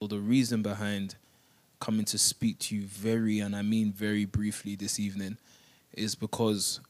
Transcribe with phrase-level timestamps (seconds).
[0.00, 1.16] Well, the reason behind
[1.78, 5.36] coming to speak to you very, and I mean very briefly this evening,
[5.92, 6.80] is because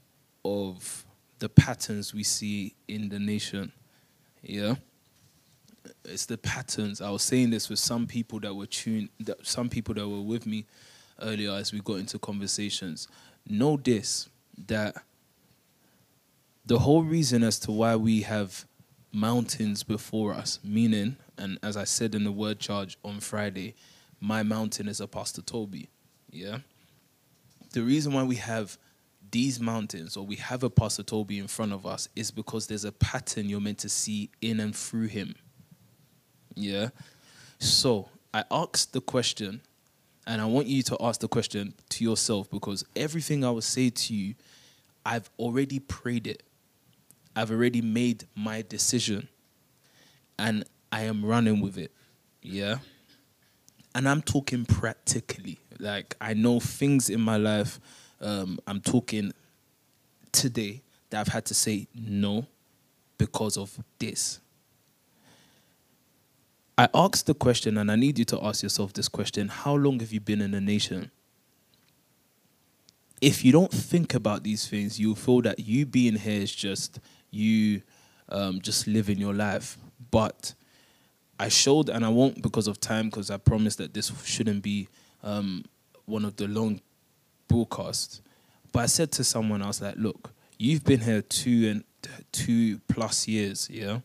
[0.45, 1.05] of
[1.41, 3.73] the patterns we see in the nation.
[4.43, 4.77] Yeah?
[6.05, 7.01] It's the patterns.
[7.01, 10.21] I was saying this with some people that were tuned, that some people that were
[10.21, 10.67] with me
[11.21, 13.09] earlier as we got into conversations.
[13.45, 14.29] Know this
[14.69, 14.95] that
[16.65, 18.67] the whole reason as to why we have
[19.13, 23.75] mountains before us, meaning, and as I said in the word charge on Friday,
[24.21, 25.89] my mountain is Apostle Toby.
[26.31, 26.59] Yeah?
[27.73, 28.79] The reason why we have
[29.31, 32.93] these mountains or we have Apostle Toby in front of us is because there's a
[32.93, 35.35] pattern you're meant to see in and through him.
[36.55, 36.91] Yeah?
[37.59, 39.61] So I asked the question,
[40.27, 43.91] and I want you to ask the question to yourself because everything I will say
[43.91, 44.35] to you,
[45.05, 46.43] I've already prayed it.
[47.35, 49.29] I've already made my decision
[50.39, 51.93] and I am running with it.
[52.43, 52.79] Yeah.
[53.95, 55.59] And I'm talking practically.
[55.79, 57.81] Like, I know things in my life,
[58.21, 59.33] um, I'm talking
[60.33, 62.47] today that I've had to say no
[63.19, 64.41] because of this.
[66.79, 70.01] I asked the question, and I need you to ask yourself this question How long
[70.01, 71.11] have you been in a nation?
[73.21, 76.99] If you don't think about these things, you'll feel that you being here is just
[77.31, 77.83] you
[78.29, 79.79] um, just living your life.
[80.11, 80.55] But
[81.39, 84.89] I showed, and I won't because of time, because I promised that this shouldn't be
[85.23, 85.65] um,
[86.07, 86.81] one of the long
[87.49, 88.21] broadcasts.
[88.73, 91.85] But I said to someone, I was like, look, you've been here two and
[92.33, 94.01] two plus years, yeah?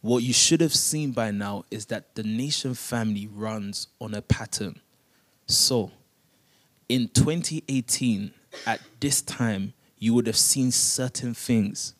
[0.00, 4.22] What you should have seen by now is that the nation family runs on a
[4.22, 4.80] pattern.
[5.46, 5.92] So,
[6.88, 8.32] in 2018,
[8.66, 11.94] at this time, you would have seen certain things.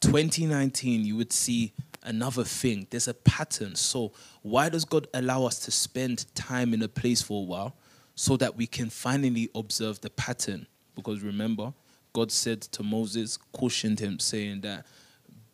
[0.00, 2.86] 2019, you would see another thing.
[2.88, 3.74] There's a pattern.
[3.74, 7.76] So, why does God allow us to spend time in a place for a while?
[8.14, 10.66] So that we can finally observe the pattern.
[10.94, 11.74] Because remember,
[12.14, 14.86] God said to Moses, cautioned him, saying that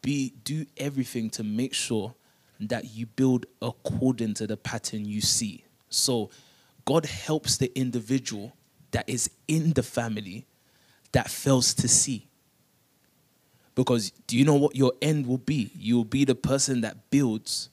[0.02, 2.14] be do everything to make sure
[2.60, 5.64] that you build according to the pattern you see.
[5.90, 6.30] So,
[6.84, 8.52] God helps the individual
[8.92, 10.46] that is in the family
[11.12, 12.26] that fails to see.
[13.74, 15.70] Because do you know what your end will be?
[15.74, 17.68] You'll be the person that builds,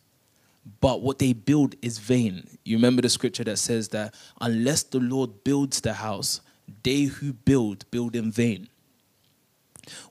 [0.79, 2.47] but what they build is vain.
[2.63, 6.41] You remember the scripture that says that unless the Lord builds the house,
[6.83, 8.69] they who build, build in vain.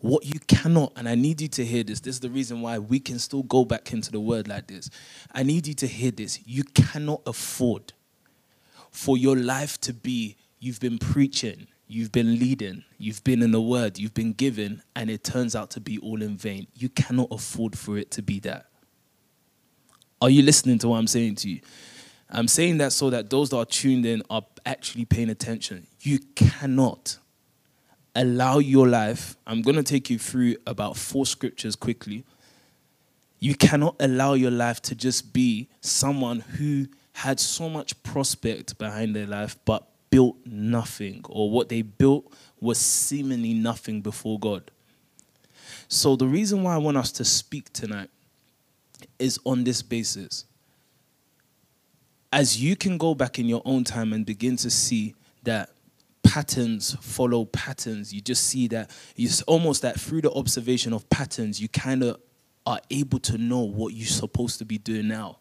[0.01, 2.79] What you cannot, and I need you to hear this, this is the reason why
[2.79, 4.91] we can still go back into the word like this.
[5.33, 6.41] I need you to hear this.
[6.47, 7.93] You cannot afford
[8.91, 13.61] for your life to be, you've been preaching, You've been leading, you've been in the
[13.61, 16.67] word, you've been given, and it turns out to be all in vain.
[16.75, 18.67] You cannot afford for it to be that.
[20.21, 21.61] Are you listening to what I'm saying to you?
[22.29, 25.87] I'm saying that so that those that are tuned in are actually paying attention.
[26.01, 27.19] You cannot
[28.17, 32.25] allow your life, I'm going to take you through about four scriptures quickly.
[33.39, 39.15] You cannot allow your life to just be someone who had so much prospect behind
[39.15, 44.71] their life, but built nothing, or what they built was seemingly nothing before God.
[45.89, 48.11] So, the reason why I want us to speak tonight
[49.19, 50.45] is on this basis.
[52.33, 55.71] As you can go back in your own time and begin to see that
[56.23, 61.61] patterns follow patterns, you just see that it's almost that through the observation of patterns,
[61.61, 62.21] you kind of
[62.65, 65.39] are able to know what you're supposed to be doing now.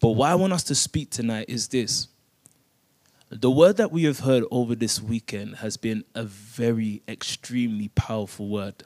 [0.00, 2.08] But why I want us to speak tonight is this
[3.34, 8.48] the word that we have heard over this weekend has been a very extremely powerful
[8.48, 8.84] word.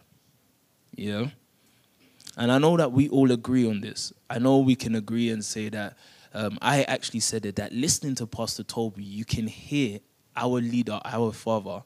[0.97, 1.26] Yeah.
[2.34, 4.10] And I know that we all agree on this.
[4.31, 5.98] I know we can agree and say that
[6.32, 10.00] um, I actually said it that listening to Pastor Toby, you can hear
[10.34, 11.82] our leader, our father.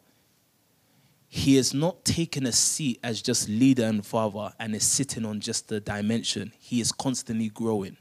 [1.28, 5.40] He has not taken a seat as just leader and father and is sitting on
[5.40, 6.52] just the dimension.
[6.60, 7.96] He is constantly growing.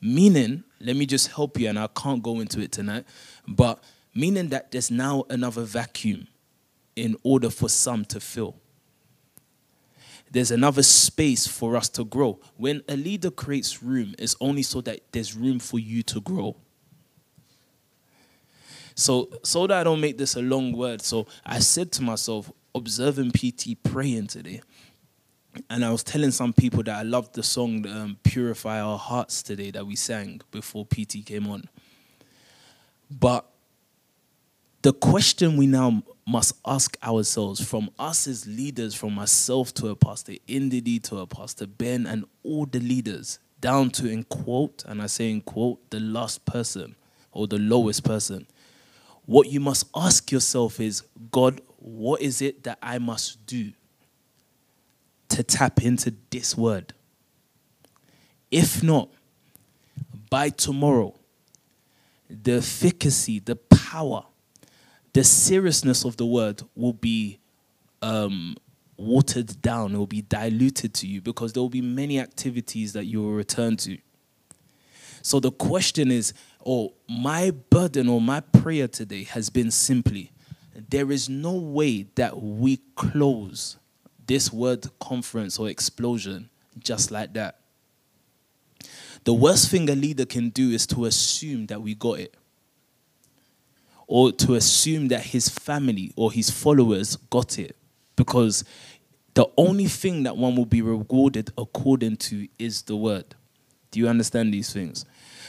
[0.00, 3.06] Meaning, let me just help you, and I can't go into it tonight,
[3.46, 3.82] but
[4.14, 6.26] meaning that there's now another vacuum
[6.94, 8.56] in order for some to fill.
[10.30, 12.40] There's another space for us to grow.
[12.56, 16.56] When a leader creates room, it's only so that there's room for you to grow.
[18.94, 22.50] So, so that I don't make this a long word, so I said to myself,
[22.74, 24.62] observing PT praying today,
[25.68, 29.42] and I was telling some people that I loved the song um, Purify Our Hearts
[29.42, 31.64] today that we sang before PT came on.
[33.10, 33.46] But
[34.82, 39.96] the question we now must ask ourselves from us as leaders, from myself to a
[39.96, 45.00] pastor, Indidi to a pastor, Ben, and all the leaders down to in quote, and
[45.00, 46.96] I say in quote, the last person
[47.32, 48.46] or the lowest person,
[49.24, 53.72] what you must ask yourself is God, what is it that I must do
[55.28, 56.92] to tap into this word?
[58.50, 59.10] If not,
[60.30, 61.14] by tomorrow,
[62.28, 64.24] the efficacy, the power,
[65.12, 67.38] the seriousness of the word will be
[68.02, 68.56] um,
[68.96, 73.04] watered down, it will be diluted to you because there will be many activities that
[73.04, 73.98] you will return to.
[75.22, 76.32] So the question is,
[76.64, 80.32] oh, my burden or my prayer today has been simply
[80.88, 83.76] there is no way that we close
[84.26, 87.60] this word conference or explosion just like that.
[89.26, 92.36] The worst thing a leader can do is to assume that we got it.
[94.06, 97.76] Or to assume that his family or his followers got it.
[98.14, 98.62] Because
[99.34, 103.34] the only thing that one will be rewarded according to is the word.
[103.90, 105.04] Do you understand these things?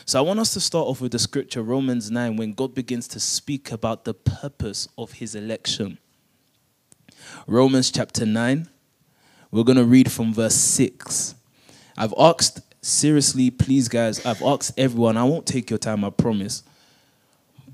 [0.05, 3.07] So I want us to start off with the scripture, Romans 9, when God begins
[3.09, 5.99] to speak about the purpose of his election.
[7.45, 8.69] Romans chapter 9,
[9.51, 11.35] we're going to read from verse 6.
[11.95, 16.63] I've asked, seriously, please, guys, I've asked everyone, I won't take your time, I promise.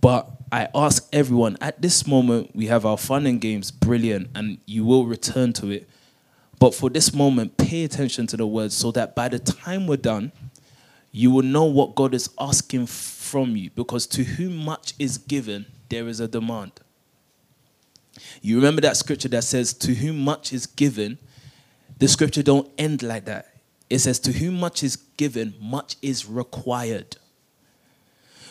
[0.01, 4.57] But I ask everyone, at this moment, we have our fun and games, brilliant, and
[4.65, 5.87] you will return to it.
[6.59, 9.97] But for this moment, pay attention to the words so that by the time we're
[9.97, 10.31] done,
[11.11, 13.69] you will know what God is asking from you.
[13.69, 16.71] Because to whom much is given, there is a demand.
[18.41, 21.17] You remember that scripture that says, To whom much is given,
[21.99, 23.52] the scripture don't end like that.
[23.89, 27.17] It says, To whom much is given, much is required.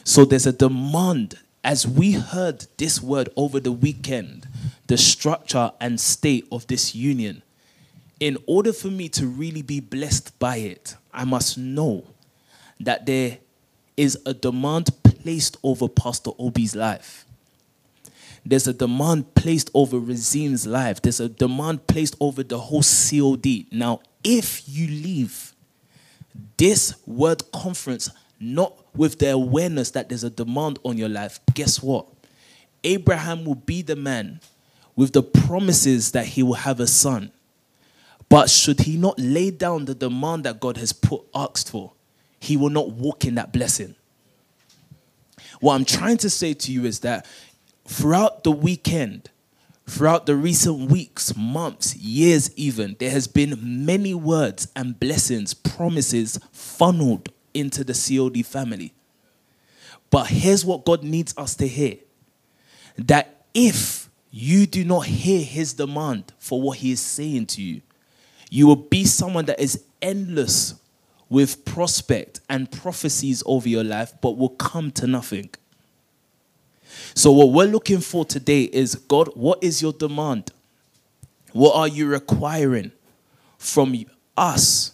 [0.04, 1.38] So there's a demand.
[1.64, 4.48] As we heard this word over the weekend,
[4.88, 7.42] the structure and state of this union
[8.22, 12.04] in order for me to really be blessed by it, I must know
[12.78, 13.38] that there
[13.96, 17.26] is a demand placed over Pastor Obi's life.
[18.46, 21.02] There's a demand placed over Razim's life.
[21.02, 23.66] There's a demand placed over the whole COD.
[23.72, 25.54] Now, if you leave
[26.56, 28.10] this word conference
[28.40, 32.06] not with the awareness that there's a demand on your life, guess what?
[32.84, 34.40] Abraham will be the man
[34.96, 37.30] with the promises that he will have a son.
[38.28, 41.92] But should he not lay down the demand that God has put asked for,
[42.40, 43.94] he will not walk in that blessing.
[45.60, 47.26] What I'm trying to say to you is that
[47.86, 49.30] throughout the weekend,
[49.86, 56.38] throughout the recent weeks, months, years, even, there has been many words and blessings, promises
[56.52, 58.94] funneled into the COD family.
[60.10, 61.96] But here's what God needs us to hear
[62.98, 67.82] that if you do not hear his demand for what he is saying to you,
[68.50, 70.74] you will be someone that is endless
[71.30, 75.48] with prospect and prophecies over your life, but will come to nothing.
[77.14, 80.50] So, what we're looking for today is God, what is your demand?
[81.52, 82.92] What are you requiring
[83.58, 84.04] from
[84.36, 84.92] us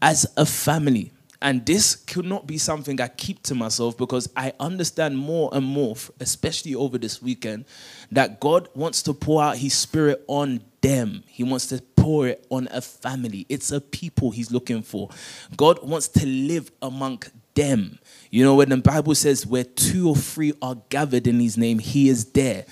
[0.00, 1.12] as a family?
[1.40, 5.64] And this could not be something I keep to myself because I understand more and
[5.64, 7.64] more, especially over this weekend,
[8.10, 11.22] that God wants to pour out His Spirit on them.
[11.28, 13.46] He wants to pour it on a family.
[13.48, 15.10] It's a people He's looking for.
[15.56, 17.22] God wants to live among
[17.54, 17.98] them.
[18.30, 21.78] You know, when the Bible says where two or three are gathered in His name,
[21.78, 22.64] He is there.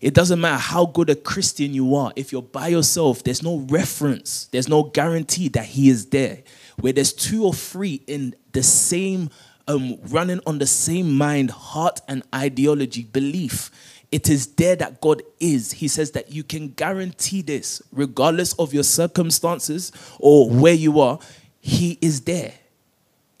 [0.00, 2.12] It doesn't matter how good a Christian you are.
[2.16, 6.42] If you're by yourself, there's no reference, there's no guarantee that He is there.
[6.80, 9.30] Where there's two or three in the same,
[9.68, 13.70] um, running on the same mind, heart, and ideology, belief
[14.12, 15.72] it is there that God is.
[15.72, 21.18] He says that you can guarantee this, regardless of your circumstances or where you are,
[21.60, 22.52] He is there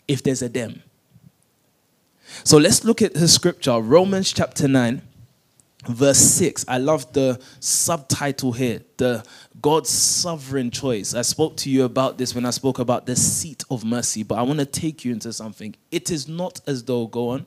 [0.08, 0.82] if there's a them.
[2.42, 5.02] So let's look at the scripture, Romans chapter 9,
[5.88, 6.64] verse 6.
[6.66, 9.22] I love the subtitle here, the
[9.60, 11.14] God's sovereign choice.
[11.14, 14.38] I spoke to you about this when I spoke about the seat of mercy, but
[14.38, 15.74] I want to take you into something.
[15.90, 17.44] It is not as though, go on.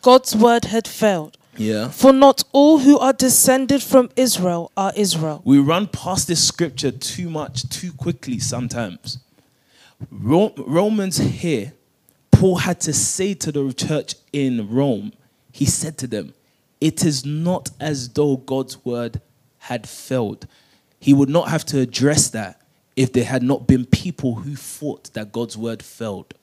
[0.00, 1.88] God's word had failed yeah.
[1.88, 5.42] For not all who are descended from Israel are Israel.
[5.44, 9.18] We run past this scripture too much, too quickly sometimes.
[10.10, 11.72] Romans here,
[12.30, 15.12] Paul had to say to the church in Rome,
[15.52, 16.34] he said to them,
[16.80, 19.20] It is not as though God's word
[19.58, 20.46] had failed.
[21.00, 22.60] He would not have to address that
[22.96, 26.34] if there had not been people who thought that God's word failed.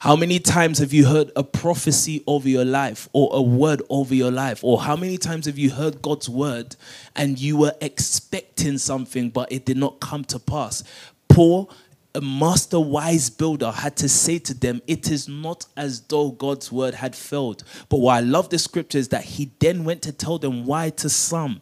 [0.00, 4.14] How many times have you heard a prophecy over your life or a word over
[4.14, 4.62] your life?
[4.62, 6.76] Or how many times have you heard God's word
[7.14, 10.84] and you were expecting something but it did not come to pass?
[11.28, 11.70] Paul
[12.14, 16.72] a master wise builder had to say to them, It is not as though God's
[16.72, 17.62] word had failed.
[17.90, 20.88] But what I love the scripture is that he then went to tell them why
[20.90, 21.60] to some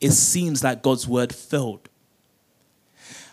[0.00, 1.88] it seems like God's word failed.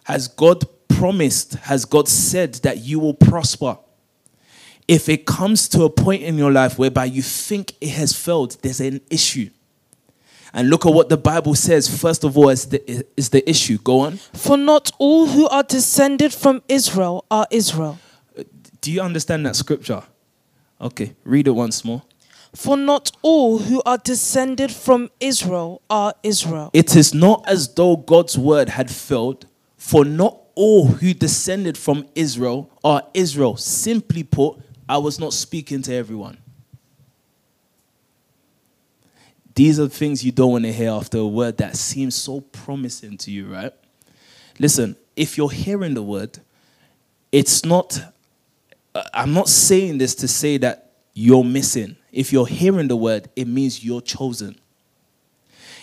[0.05, 3.77] Has God promised, has God said that you will prosper?
[4.87, 8.57] If it comes to a point in your life whereby you think it has failed,
[8.61, 9.49] there's an issue.
[10.53, 11.87] And look at what the Bible says.
[11.87, 13.77] First of all, is the, is the issue.
[13.79, 14.17] Go on.
[14.33, 17.99] For not all who are descended from Israel are Israel.
[18.79, 20.03] Do you understand that scripture?
[20.79, 22.03] Okay, read it once more.
[22.53, 26.69] For not all who are descended from Israel are Israel.
[26.71, 32.07] It is not as though God's word had failed, for not all who descended from
[32.15, 33.57] Israel are Israel.
[33.57, 36.37] Simply put, I was not speaking to everyone.
[39.55, 43.17] These are things you don't want to hear after a word that seems so promising
[43.19, 43.73] to you, right?
[44.59, 46.39] Listen, if you're hearing the word,
[47.31, 47.99] it's not,
[48.93, 51.95] uh, I'm not saying this to say that you're missing.
[52.11, 54.57] If you're hearing the word, it means you're chosen.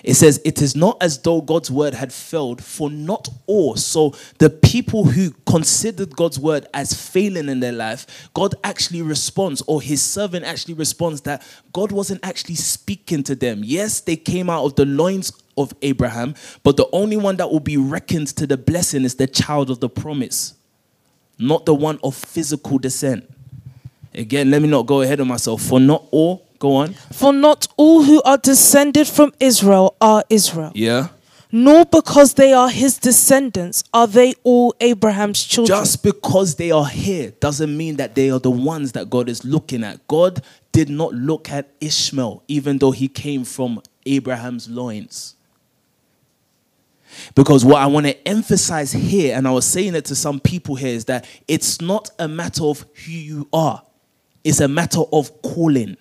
[0.03, 3.77] It says, It is not as though God's word had failed, for not all.
[3.77, 9.63] So the people who considered God's word as failing in their life, God actually responds,
[9.63, 13.63] or his servant actually responds that God wasn't actually speaking to them.
[13.65, 17.61] Yes, they came out of the loins of Abraham, but the only one that will
[17.61, 20.55] be reckoned to the blessing is the child of the promise,
[21.39, 23.29] not the one of physical descent.
[24.15, 25.63] Again, let me not go ahead of myself.
[25.63, 26.95] For not all Go on.
[27.13, 30.71] For not all who are descended from Israel are Israel.
[30.77, 31.09] Yeah.
[31.51, 35.77] Nor because they are his descendants are they all Abraham's children.
[35.77, 39.45] Just because they are here doesn't mean that they are the ones that God is
[39.45, 40.07] looking at.
[40.07, 40.41] God
[40.71, 45.35] did not look at Ishmael, even though he came from Abraham's loins.
[47.35, 50.77] Because what I want to emphasize here, and I was saying it to some people
[50.77, 53.83] here, is that it's not a matter of who you are,
[54.45, 55.97] it's a matter of calling.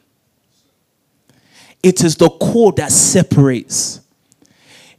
[1.83, 4.01] It is the core that separates.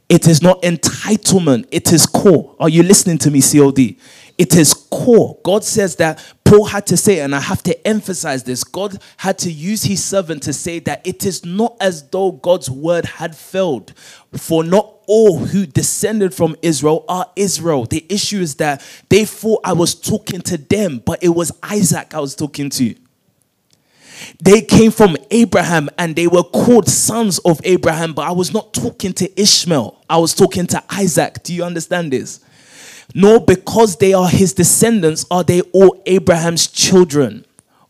[0.09, 2.55] It is not entitlement, it is core.
[2.59, 3.97] Are you listening to me, COD?
[4.37, 5.39] It is core.
[5.43, 9.37] God says that Paul had to say, and I have to emphasize this God had
[9.39, 13.35] to use his servant to say that it is not as though God's word had
[13.35, 13.93] failed,
[14.33, 17.85] for not all who descended from Israel are Israel.
[17.85, 22.13] The issue is that they thought I was talking to them, but it was Isaac
[22.13, 22.95] I was talking to.
[24.41, 28.73] They came from Abraham and they were called sons of Abraham, but I was not
[28.73, 30.01] talking to Ishmael.
[30.09, 31.43] I was talking to Isaac.
[31.43, 32.39] Do you understand this?
[33.13, 37.45] Nor because they are his descendants are they all Abraham's children.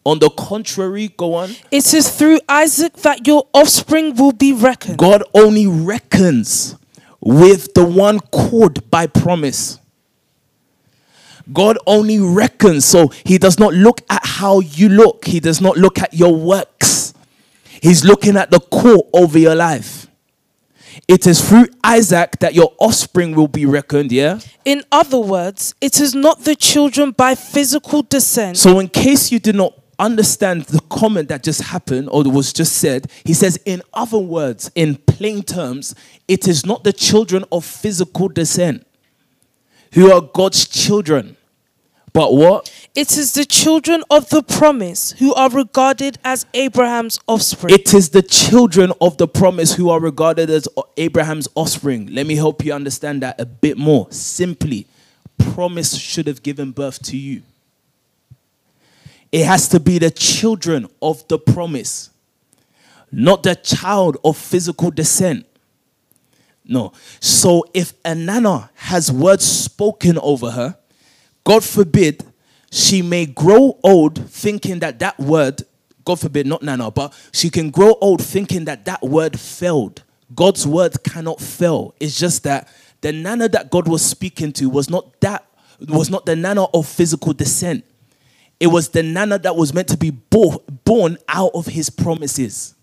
[0.05, 1.51] On the contrary, go on.
[1.71, 4.97] It is through Isaac that your offspring will be reckoned.
[4.97, 6.75] God only reckons
[7.21, 9.79] with the one called by promise.
[11.51, 15.77] God only reckons, so He does not look at how you look, He does not
[15.77, 17.13] look at your works.
[17.81, 20.07] He's looking at the core over your life.
[21.07, 24.39] It is through Isaac that your offspring will be reckoned, yeah?
[24.63, 28.57] In other words, it is not the children by physical descent.
[28.57, 32.77] So, in case you did not understand the comment that just happened or was just
[32.77, 35.93] said, he says, in other words, in plain terms,
[36.27, 38.85] it is not the children of physical descent
[39.93, 41.37] who are God's children.
[42.13, 42.71] But what?
[42.93, 47.73] It is the children of the promise who are regarded as Abraham's offspring.
[47.73, 52.13] It is the children of the promise who are regarded as Abraham's offspring.
[52.13, 54.07] Let me help you understand that a bit more.
[54.11, 54.85] Simply,
[55.39, 57.41] promise should have given birth to you.
[59.31, 62.11] It has to be the children of the promise,
[63.11, 65.47] not the child of physical descent.
[66.65, 66.93] No.
[67.19, 70.77] So if a nana has words spoken over her,
[71.43, 72.23] God forbid
[72.71, 75.61] she may grow old thinking that that word,
[76.05, 80.03] God forbid, not nana, but she can grow old thinking that that word failed.
[80.33, 81.93] God's word cannot fail.
[81.99, 82.67] It's just that
[83.01, 85.45] the nana that God was speaking to was not that
[85.87, 87.83] was not the nana of physical descent.
[88.59, 92.75] It was the nana that was meant to be born out of his promises.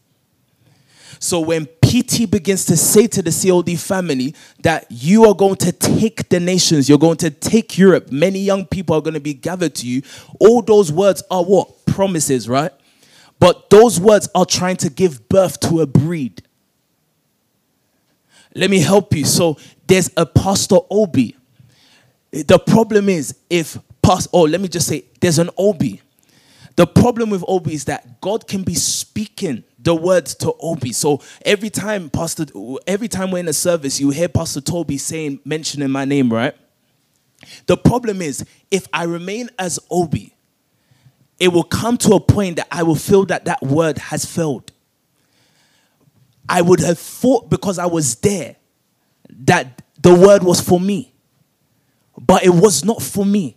[1.18, 5.72] So when PT begins to say to the COD family that you are going to
[5.72, 9.34] take the nations, you're going to take Europe, many young people are going to be
[9.34, 10.00] gathered to you,
[10.38, 11.84] all those words are what?
[11.86, 12.70] Promises, right?
[13.40, 16.44] But those words are trying to give birth to a breed.
[18.54, 19.24] Let me help you.
[19.24, 21.36] So there's a Pastor Obi.
[22.30, 26.00] The problem is if Pastor, oh, let me just say, there's an Obi.
[26.76, 30.92] The problem with Obi is that God can be speaking the word to Obi.
[30.92, 32.46] So every time Pastor,
[32.86, 36.54] every time we're in a service, you hear Pastor Toby saying, mentioning my name, right?
[37.66, 40.34] The problem is, if I remain as Obi,
[41.38, 44.70] it will come to a point that I will feel that that word has failed.
[46.46, 48.56] I would have thought because I was there
[49.30, 51.14] that the word was for me,
[52.18, 53.56] but it was not for me.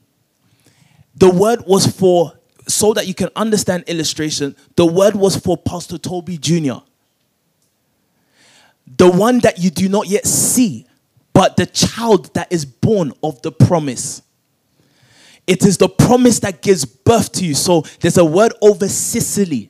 [1.16, 2.34] The word was for,
[2.68, 6.80] so that you can understand illustration, the word was for Pastor Toby Jr.,
[8.98, 10.86] the one that you do not yet see,
[11.34, 14.22] but the child that is born of the promise.
[15.48, 17.56] It is the promise that gives birth to you.
[17.56, 19.70] So there's a word over Sicily.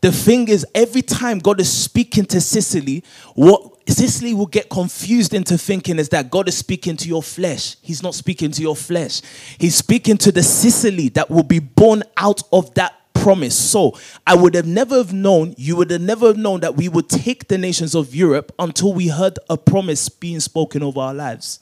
[0.00, 3.04] The thing is, every time God is speaking to Sicily,
[3.34, 7.76] what Sicily will get confused into thinking is that God is speaking to your flesh.
[7.82, 9.20] He's not speaking to your flesh.
[9.58, 13.58] He's speaking to the Sicily that will be born out of that promise.
[13.58, 16.88] So I would have never have known, you would have never have known that we
[16.88, 21.14] would take the nations of Europe until we heard a promise being spoken over our
[21.14, 21.60] lives.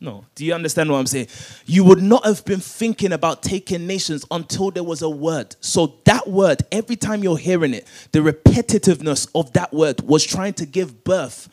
[0.00, 0.24] No.
[0.36, 1.26] Do you understand what I'm saying?
[1.66, 5.56] You would not have been thinking about taking nations until there was a word.
[5.60, 10.52] So that word, every time you're hearing it, the repetitiveness of that word was trying
[10.54, 11.48] to give birth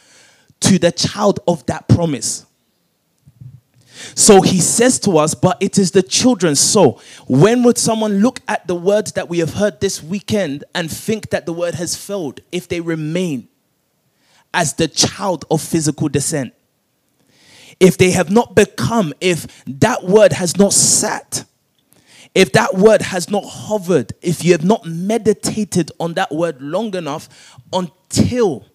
[0.62, 2.46] to the child of that promise.
[4.14, 6.56] So he says to us, but it is the children.
[6.56, 10.92] So when would someone look at the word that we have heard this weekend and
[10.92, 13.48] think that the word has failed if they remain
[14.54, 16.54] as the child of physical descent?
[17.80, 21.46] If they have not become, if that word has not sat,
[22.34, 26.94] if that word has not hovered, if you have not meditated on that word long
[26.96, 28.66] enough until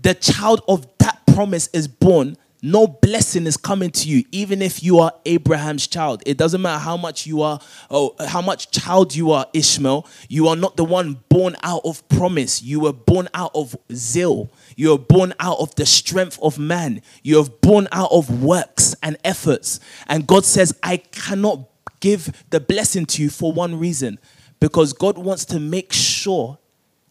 [0.00, 4.84] the child of that promise is born, no blessing is coming to you, even if
[4.84, 6.22] you are Abraham's child.
[6.24, 10.06] It doesn't matter how much you are, oh, how much child you are, Ishmael.
[10.28, 12.62] You are not the one born out of promise.
[12.62, 14.52] You were born out of zeal.
[14.76, 17.02] You are born out of the strength of man.
[17.24, 19.80] You are born out of works and efforts.
[20.06, 24.20] And God says, I cannot give the blessing to you for one reason
[24.60, 26.58] because God wants to make sure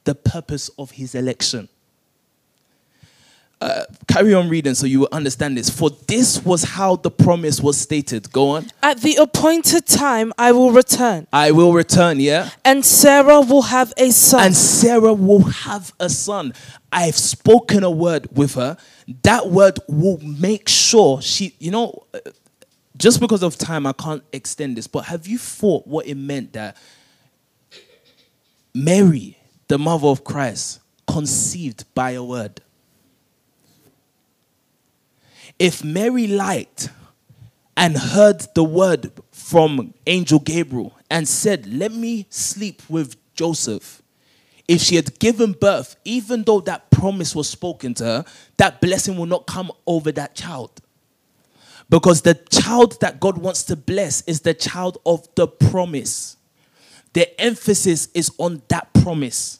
[0.05, 1.67] the purpose of his election
[3.61, 5.69] uh, carry on reading so you will understand this.
[5.69, 8.31] For this was how the promise was stated.
[8.31, 8.65] Go on.
[8.81, 12.49] At the appointed time, I will return, I will return, yeah?
[12.65, 14.47] and Sarah will have a son.
[14.47, 16.53] And Sarah will have a son.
[16.91, 18.77] I've spoken a word with her.
[19.23, 22.19] That word will make sure she, you know, uh,
[22.97, 26.53] just because of time, I can't extend this, but have you thought what it meant
[26.53, 26.77] that
[28.73, 32.61] Mary, the mother of Christ, conceived by a word?
[35.61, 36.89] If Mary liked
[37.77, 44.01] and heard the word from Angel Gabriel and said, Let me sleep with Joseph,
[44.67, 48.25] if she had given birth, even though that promise was spoken to her,
[48.57, 50.81] that blessing will not come over that child.
[51.91, 56.37] Because the child that God wants to bless is the child of the promise.
[57.13, 59.59] The emphasis is on that promise.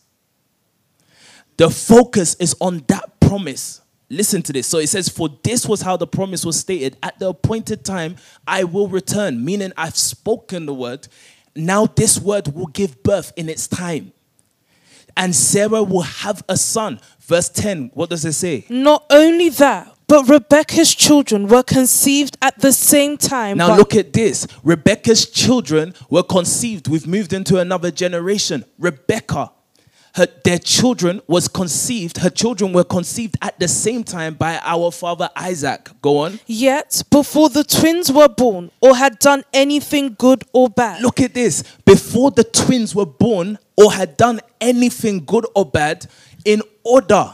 [1.58, 3.81] The focus is on that promise.
[4.12, 4.67] Listen to this.
[4.67, 6.97] So it says, For this was how the promise was stated.
[7.02, 11.08] At the appointed time, I will return, meaning I've spoken the word.
[11.56, 14.12] Now this word will give birth in its time.
[15.15, 17.00] And Sarah will have a son.
[17.21, 18.65] Verse 10, what does it say?
[18.69, 23.58] Not only that, but Rebecca's children were conceived at the same time.
[23.58, 24.45] Now look at this.
[24.62, 26.89] Rebecca's children were conceived.
[26.89, 28.65] We've moved into another generation.
[28.78, 29.52] Rebecca
[30.15, 34.91] her, their children was conceived her children were conceived at the same time by our
[34.91, 35.89] father isaac.
[36.02, 36.39] Go on.
[36.45, 41.34] Yet, before the twins were born or had done anything good or bad, look at
[41.34, 41.63] this.
[41.86, 46.08] Before the twins were born or had done anything good or bad
[46.45, 47.34] in order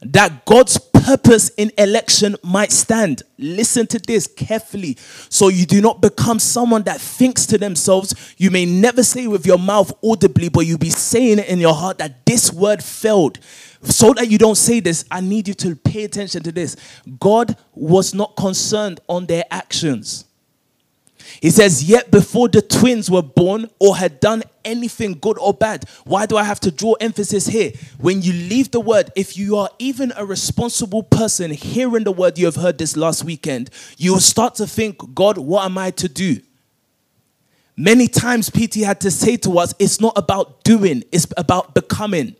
[0.00, 3.22] that God's purpose in election might stand.
[3.38, 4.96] Listen to this carefully
[5.28, 8.34] so you do not become someone that thinks to themselves.
[8.38, 11.74] You may never say with your mouth audibly, but you be saying it in your
[11.74, 13.38] heart that this word failed.
[13.82, 16.74] So that you don't say this, I need you to pay attention to this.
[17.20, 20.24] God was not concerned on their actions.
[21.40, 25.84] He says, Yet before the twins were born or had done anything good or bad.
[26.04, 27.72] Why do I have to draw emphasis here?
[27.98, 32.38] When you leave the word, if you are even a responsible person hearing the word
[32.38, 35.90] you have heard this last weekend, you will start to think, God, what am I
[35.92, 36.40] to do?
[37.76, 42.34] Many times, PT had to say to us, it's not about doing, it's about becoming.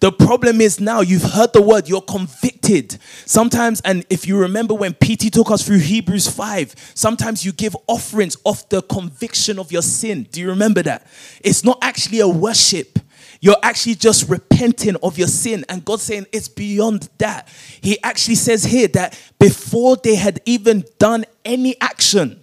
[0.00, 2.98] The problem is now you've heard the word, you're convicted.
[3.26, 7.76] Sometimes, and if you remember when PT took us through Hebrews 5, sometimes you give
[7.86, 10.26] offerings of the conviction of your sin.
[10.32, 11.06] Do you remember that?
[11.42, 12.98] It's not actually a worship.
[13.42, 15.66] You're actually just repenting of your sin.
[15.68, 17.48] And God's saying it's beyond that.
[17.82, 22.42] He actually says here that before they had even done any action,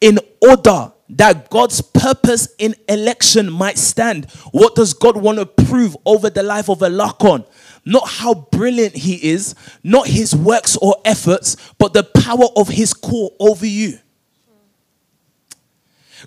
[0.00, 5.96] in order that God's purpose in election might stand, what does God want to prove
[6.06, 7.46] over the life of a Lakon?
[7.84, 12.92] Not how brilliant he is, not his works or efforts, but the power of his
[12.92, 13.98] call over you.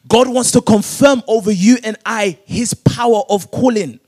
[0.08, 4.00] God wants to confirm over you and I his power of calling.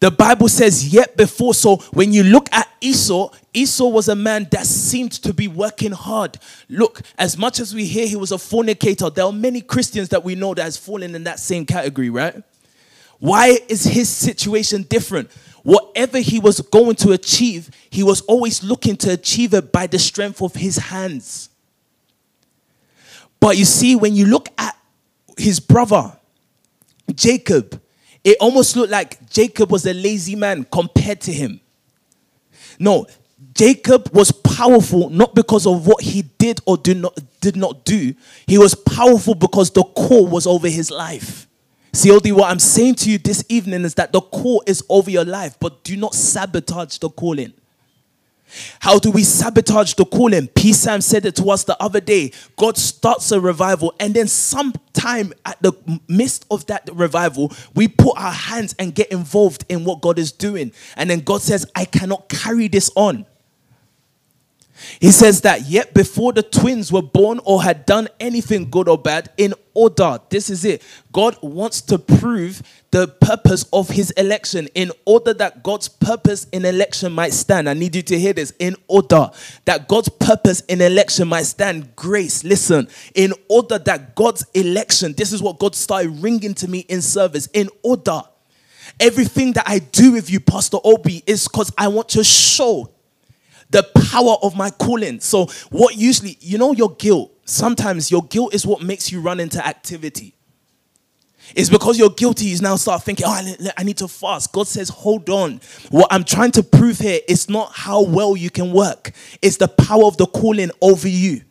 [0.00, 1.54] The Bible says, yet before.
[1.54, 5.92] So when you look at Esau, Esau was a man that seemed to be working
[5.92, 6.38] hard.
[6.68, 10.24] Look, as much as we hear he was a fornicator, there are many Christians that
[10.24, 12.42] we know that has fallen in that same category, right?
[13.18, 15.30] Why is his situation different?
[15.62, 19.98] Whatever he was going to achieve, he was always looking to achieve it by the
[19.98, 21.48] strength of his hands.
[23.40, 24.76] But you see, when you look at
[25.36, 26.16] his brother,
[27.14, 27.80] Jacob,
[28.26, 31.60] it almost looked like Jacob was a lazy man compared to him.
[32.76, 33.06] No,
[33.54, 38.12] Jacob was powerful not because of what he did or did not, did not do.
[38.48, 41.46] He was powerful because the call was over his life.
[41.94, 45.24] COD, what I'm saying to you this evening is that the call is over your
[45.24, 47.52] life, but do not sabotage the calling.
[48.80, 50.48] How do we sabotage the calling?
[50.48, 50.72] P.
[50.72, 52.32] Sam said it to us the other day.
[52.56, 55.72] God starts a revival, and then sometime at the
[56.08, 60.32] midst of that revival, we put our hands and get involved in what God is
[60.32, 60.72] doing.
[60.96, 63.26] And then God says, I cannot carry this on.
[65.00, 68.98] He says that yet before the twins were born or had done anything good or
[68.98, 70.82] bad, in order, this is it.
[71.12, 76.64] God wants to prove the purpose of his election in order that God's purpose in
[76.64, 77.68] election might stand.
[77.68, 78.52] I need you to hear this.
[78.58, 79.30] In order
[79.66, 81.94] that God's purpose in election might stand.
[81.94, 82.88] Grace, listen.
[83.14, 87.46] In order that God's election, this is what God started ringing to me in service.
[87.52, 88.22] In order.
[88.98, 92.90] Everything that I do with you, Pastor Obi, is because I want to show
[93.70, 95.20] the power of my calling.
[95.20, 99.40] So, what usually, you know, your guilt, sometimes your guilt is what makes you run
[99.40, 100.34] into activity.
[101.54, 104.52] It's because you're guilty, you now start thinking, oh, I need to fast.
[104.52, 105.60] God says, hold on.
[105.90, 109.68] What I'm trying to prove here is not how well you can work, it's the
[109.68, 111.42] power of the calling over you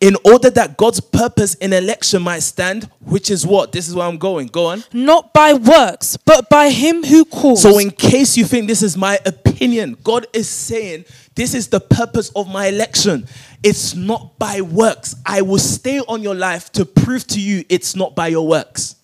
[0.00, 3.72] in order that God's purpose in election might stand, which is what?
[3.72, 4.48] This is where I'm going.
[4.48, 4.84] Go on.
[4.92, 7.62] Not by works, but by him who calls.
[7.62, 11.04] So, in case you think this is my opinion, God is saying,
[11.34, 13.26] This is the purpose of my election.
[13.62, 15.16] It's not by works.
[15.24, 18.96] I will stay on your life to prove to you it's not by your works.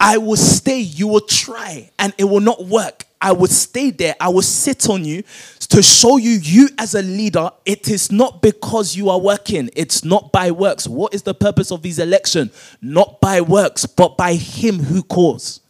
[0.00, 3.04] I will stay, you will try, and it will not work.
[3.20, 4.14] I will stay there.
[4.20, 5.24] I will sit on you
[5.68, 9.68] to show you, you as a leader, it is not because you are working.
[9.76, 10.88] It's not by works.
[10.88, 12.50] What is the purpose of these election?
[12.80, 15.60] Not by works, but by Him who calls.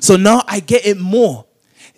[0.00, 1.44] So now I get it more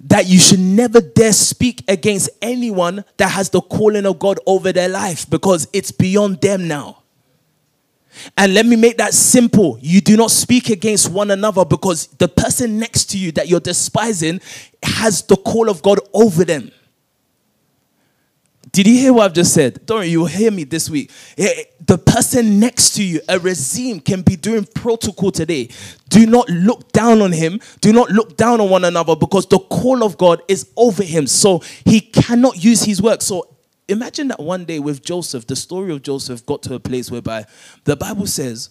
[0.04, 4.72] that you should never dare speak against anyone that has the calling of God over
[4.72, 6.99] their life because it's beyond them now.
[8.36, 9.78] And let me make that simple.
[9.80, 13.60] You do not speak against one another because the person next to you that you're
[13.60, 14.40] despising
[14.82, 16.70] has the call of God over them.
[18.72, 19.84] Did you hear what I've just said?
[19.84, 21.10] Don't worry, you'll hear me this week.
[21.36, 25.70] The person next to you, a regime, can be doing protocol today.
[26.08, 27.60] Do not look down on him.
[27.80, 31.26] Do not look down on one another because the call of God is over him.
[31.26, 33.22] So he cannot use his work.
[33.22, 33.48] So
[33.90, 37.44] imagine that one day with Joseph, the story of Joseph got to a place whereby
[37.84, 38.70] the Bible says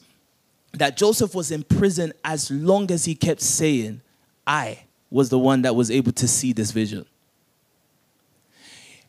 [0.73, 4.01] that Joseph was in prison as long as he kept saying,
[4.47, 7.05] I was the one that was able to see this vision.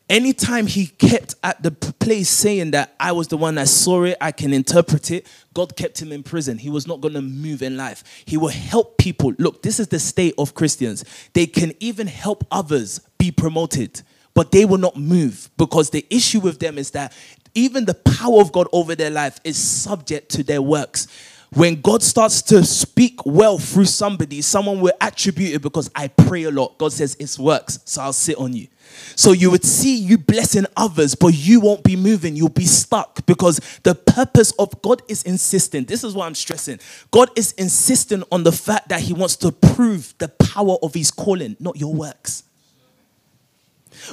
[0.09, 4.17] Anytime he kept at the place saying that I was the one that saw it,
[4.19, 6.57] I can interpret it, God kept him in prison.
[6.57, 8.03] He was not going to move in life.
[8.25, 9.33] He will help people.
[9.37, 11.05] Look, this is the state of Christians.
[11.31, 14.01] They can even help others be promoted
[14.33, 17.13] but they will not move because the issue with them is that
[17.53, 21.07] even the power of God over their life is subject to their works.
[21.53, 26.43] When God starts to speak well through somebody, someone will attribute it because I pray
[26.43, 26.77] a lot.
[26.77, 28.67] God says it's works, so I'll sit on you.
[29.15, 32.37] So you would see you blessing others, but you won't be moving.
[32.37, 35.89] You'll be stuck because the purpose of God is insistent.
[35.89, 36.79] This is what I'm stressing.
[37.11, 41.11] God is insistent on the fact that He wants to prove the power of His
[41.11, 42.43] calling, not your works.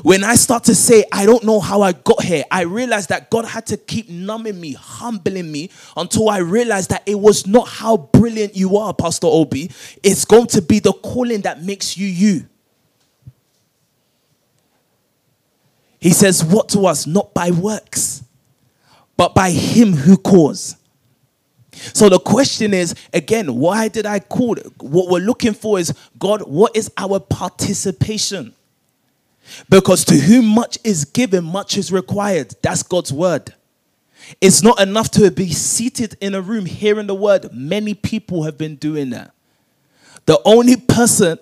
[0.02, 3.30] When I start to say, I don't know how I got here, I realized that
[3.30, 7.68] God had to keep numbing me, humbling me until I realized that it was not
[7.68, 9.70] how brilliant you are, Pastor Obi.
[10.02, 12.46] It's going to be the calling that makes you you.
[16.00, 17.06] He says, What to us?
[17.06, 18.22] Not by works,
[19.16, 20.76] but by Him who calls.
[21.72, 24.56] So the question is again, why did I call?
[24.80, 28.54] What we're looking for is God, what is our participation?
[29.68, 32.54] Because to whom much is given, much is required.
[32.62, 33.54] That's God's word.
[34.40, 37.52] It's not enough to be seated in a room hearing the word.
[37.52, 39.32] Many people have been doing that.
[40.26, 41.38] The only person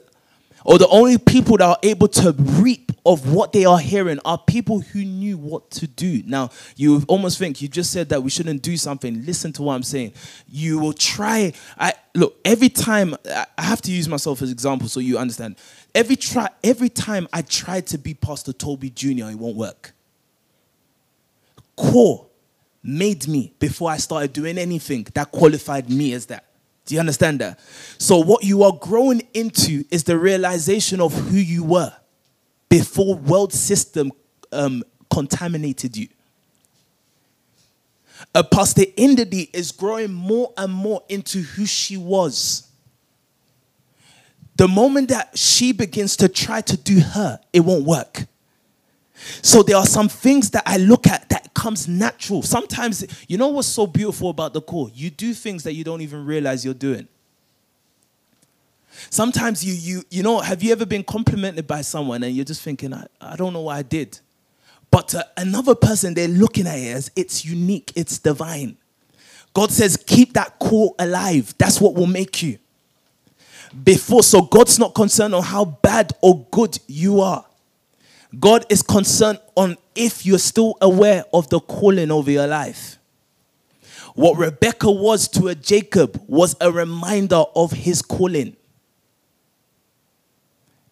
[0.64, 4.36] or the only people that are able to reap of what they are hearing are
[4.36, 6.24] people who knew what to do.
[6.26, 9.24] Now, you almost think you just said that we shouldn't do something.
[9.24, 10.12] Listen to what I'm saying.
[10.48, 11.52] You will try.
[11.78, 13.14] I look every time.
[13.24, 15.54] I have to use myself as example so you understand.
[15.96, 19.94] Every try, every time I try to be Pastor Toby Jr., it won't work.
[21.74, 22.26] Core
[22.82, 26.44] made me before I started doing anything that qualified me as that.
[26.84, 27.58] Do you understand that?
[27.96, 31.94] So, what you are growing into is the realization of who you were
[32.68, 34.12] before world system
[34.52, 36.08] um, contaminated you.
[38.34, 42.65] A pastor Indidi is growing more and more into who she was.
[44.56, 48.26] The moment that she begins to try to do her, it won't work.
[49.42, 52.42] So there are some things that I look at that comes natural.
[52.42, 54.90] Sometimes, you know what's so beautiful about the core?
[54.94, 57.08] You do things that you don't even realize you're doing.
[59.10, 62.62] Sometimes you you you know, have you ever been complimented by someone and you're just
[62.62, 64.18] thinking, I, I don't know what I did.
[64.90, 68.78] But uh, another person, they're looking at it as it's unique, it's divine.
[69.52, 71.54] God says, keep that core alive.
[71.58, 72.58] That's what will make you.
[73.82, 77.44] Before, so God's not concerned on how bad or good you are.
[78.38, 82.98] God is concerned on if you're still aware of the calling over your life.
[84.14, 88.56] What Rebecca was to a Jacob was a reminder of his calling.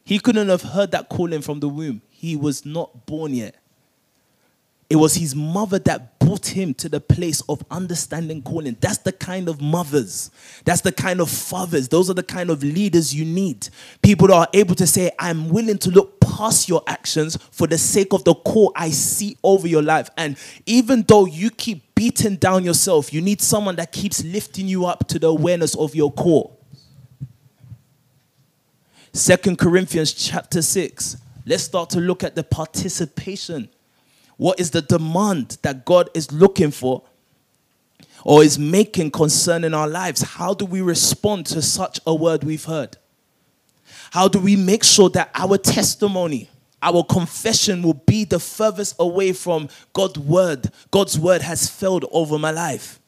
[0.05, 2.03] He couldn't have heard that calling from the womb.
[2.11, 3.57] He was not born yet.
[4.91, 8.77] It was his mother that brought him to the place of understanding calling.
[8.81, 10.31] That's the kind of mothers,
[10.65, 13.69] that's the kind of fathers, those are the kind of leaders you need.
[14.03, 17.79] People that are able to say, I'm willing to look past your actions for the
[17.79, 20.11] sake of the call I see over your life.
[20.17, 24.85] And even though you keep beating down yourself, you need someone that keeps lifting you
[24.85, 26.61] up to the awareness of your call.
[29.13, 31.19] Second Corinthians chapter 6.
[31.47, 33.69] Let's start to look at the participation
[34.45, 37.03] what is the demand that God is looking for
[38.25, 40.21] or is making concerning our lives?
[40.21, 42.99] How do we respond to such a word we've heard?
[44.11, 46.51] How do we make sure that our testimony,
[46.83, 50.71] our confession will be the furthest away from God's word?
[50.91, 53.01] God's word has failed over my life.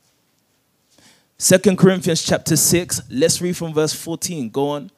[1.37, 4.49] Second Corinthians chapter 6, let's read from verse 14.
[4.49, 4.91] Go on.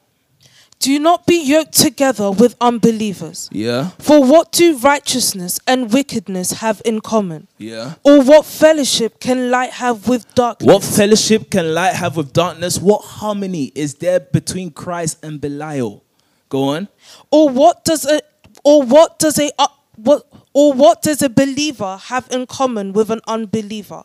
[0.79, 3.49] Do not be yoked together with unbelievers.
[3.51, 3.89] Yeah.
[3.99, 7.49] For what do righteousness and wickedness have in common?
[7.57, 7.95] Yeah.
[8.03, 10.65] Or what fellowship can light have with darkness?
[10.73, 12.79] What fellowship can light have with darkness?
[12.79, 16.01] What harmony is there between Christ and Belial?
[16.47, 16.87] Go on.
[17.29, 18.21] Or what does a
[18.63, 23.09] or what does a uh, what or what does a believer have in common with
[23.11, 24.03] an unbeliever?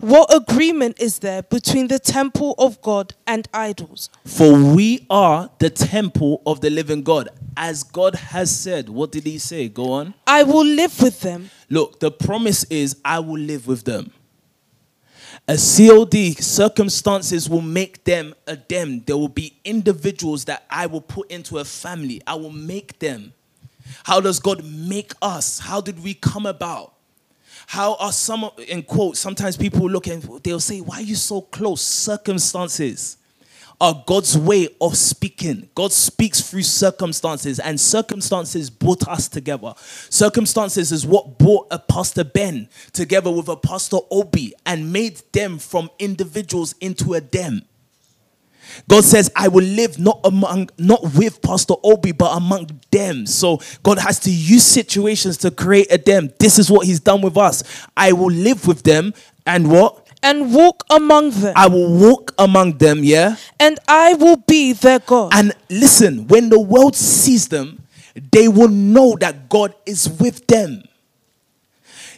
[0.00, 4.10] What agreement is there between the temple of God and idols?
[4.24, 7.30] For we are the temple of the living God.
[7.56, 9.68] As God has said, what did he say?
[9.68, 10.14] Go on.
[10.24, 11.50] I will live with them.
[11.68, 14.12] Look, the promise is I will live with them.
[15.48, 19.02] A COD circumstances will make them a them.
[19.04, 22.20] There will be individuals that I will put into a family.
[22.26, 23.32] I will make them.
[24.04, 25.58] How does God make us?
[25.58, 26.94] How did we come about?
[27.68, 31.42] How are some, in quotes, sometimes people look and they'll say, Why are you so
[31.42, 31.82] close?
[31.82, 33.18] Circumstances
[33.78, 35.68] are God's way of speaking.
[35.74, 39.74] God speaks through circumstances, and circumstances brought us together.
[40.08, 45.58] Circumstances is what brought a Pastor Ben together with a Pastor Obi and made them
[45.58, 47.67] from individuals into a them.
[48.88, 53.26] God says, I will live not among, not with Pastor Obi, but among them.
[53.26, 56.32] So God has to use situations to create a them.
[56.38, 57.62] This is what He's done with us.
[57.96, 59.14] I will live with them
[59.46, 60.06] and what?
[60.22, 61.52] And walk among them.
[61.54, 63.36] I will walk among them, yeah?
[63.60, 65.32] And I will be their God.
[65.34, 67.82] And listen, when the world sees them,
[68.32, 70.82] they will know that God is with them.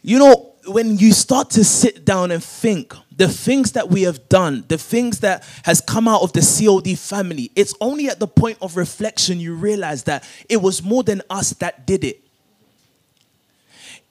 [0.02, 4.30] You know, when you start to sit down and think, the things that we have
[4.30, 8.26] done, the things that has come out of the COD family, it's only at the
[8.26, 12.22] point of reflection you realize that it was more than us that did it.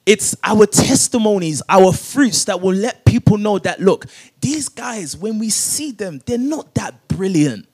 [0.06, 4.06] It's our testimonies, our fruits that will let people know that look,
[4.40, 7.66] these guys, when we see them, they're not that brilliant.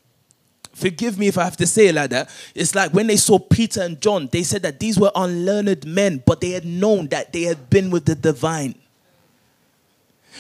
[0.73, 2.31] Forgive me if I have to say it like that.
[2.55, 6.23] It's like when they saw Peter and John, they said that these were unlearned men,
[6.25, 8.75] but they had known that they had been with the divine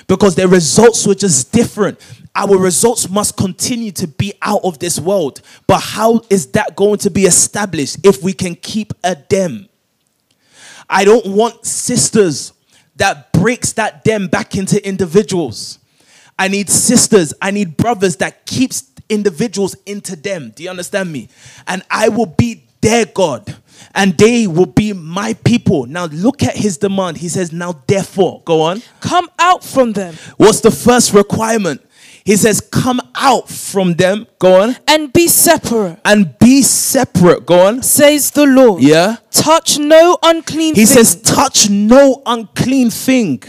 [0.06, 1.98] because their results were just different.
[2.36, 5.40] our results must continue to be out of this world.
[5.66, 9.68] But how is that going to be established if we can keep a dem?
[10.88, 12.52] I don't want sisters
[12.96, 15.78] that breaks that dem back into individuals.
[16.38, 20.52] I need sisters, I need brothers that keeps individuals into them.
[20.54, 21.28] Do you understand me?
[21.66, 23.42] And I will be their God
[23.94, 25.86] and they will be my people.
[25.86, 27.16] Now look at his demand.
[27.16, 28.82] He says, Now therefore, go on.
[29.00, 31.80] Come out from them What's the first requirement?
[32.24, 37.66] He says, Come out from them, go on, and be separate, and be separate, go
[37.68, 37.82] on.
[37.82, 38.82] says the Lord.
[38.82, 39.16] Yeah.
[39.30, 40.86] Touch no unclean He thing.
[40.86, 43.42] says, Touch no unclean thing,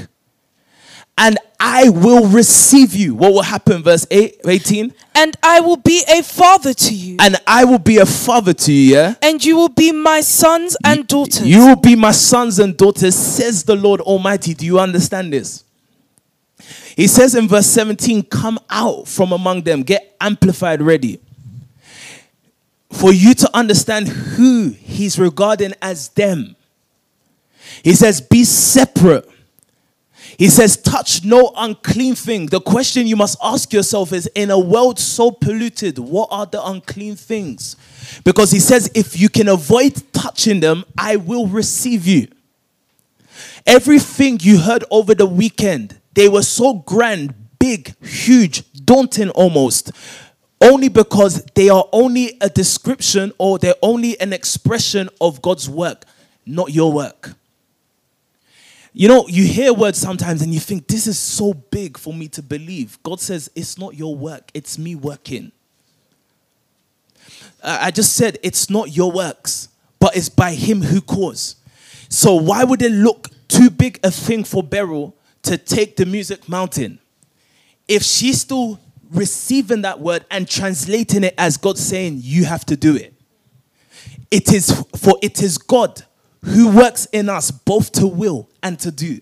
[1.17, 3.15] and I will receive you.
[3.15, 3.81] What will happen?
[3.81, 4.93] Verse 8, 18.
[5.15, 8.71] and I will be a father to you, And I will be a father to
[8.71, 9.15] you, yeah?
[9.21, 11.41] and you will be my sons and daughters.
[11.47, 14.53] You will be my sons and daughters, says the Lord Almighty.
[14.53, 15.63] Do you understand this?
[16.95, 21.19] He says in verse 17, Come out from among them, get amplified ready.
[22.91, 26.55] For you to understand who he's regarding as them.
[27.83, 29.29] He says, Be separate.
[30.37, 32.45] He says, Touch no unclean thing.
[32.45, 36.63] The question you must ask yourself is In a world so polluted, what are the
[36.63, 37.75] unclean things?
[38.23, 42.27] Because he says, If you can avoid touching them, I will receive you.
[43.65, 49.91] Everything you heard over the weekend, they were so grand, big, huge, daunting almost.
[50.61, 56.05] Only because they are only a description or they're only an expression of God's work,
[56.45, 57.36] not your work.
[58.99, 62.27] You know, you hear words sometimes and you think, this is so big for me
[62.29, 62.97] to believe.
[63.03, 65.51] God says, it's not your work, it's me working.
[67.63, 71.59] I just said, it's not your works, but it's by Him who caused.
[72.09, 76.49] So, why would it look too big a thing for Beryl to take the music
[76.49, 76.97] mountain?
[77.87, 78.79] If she's still
[79.11, 83.13] receiving that word and translating it as God saying, you have to do it.
[84.31, 86.03] It is for it is God
[86.43, 89.19] who works in us both to will and to do.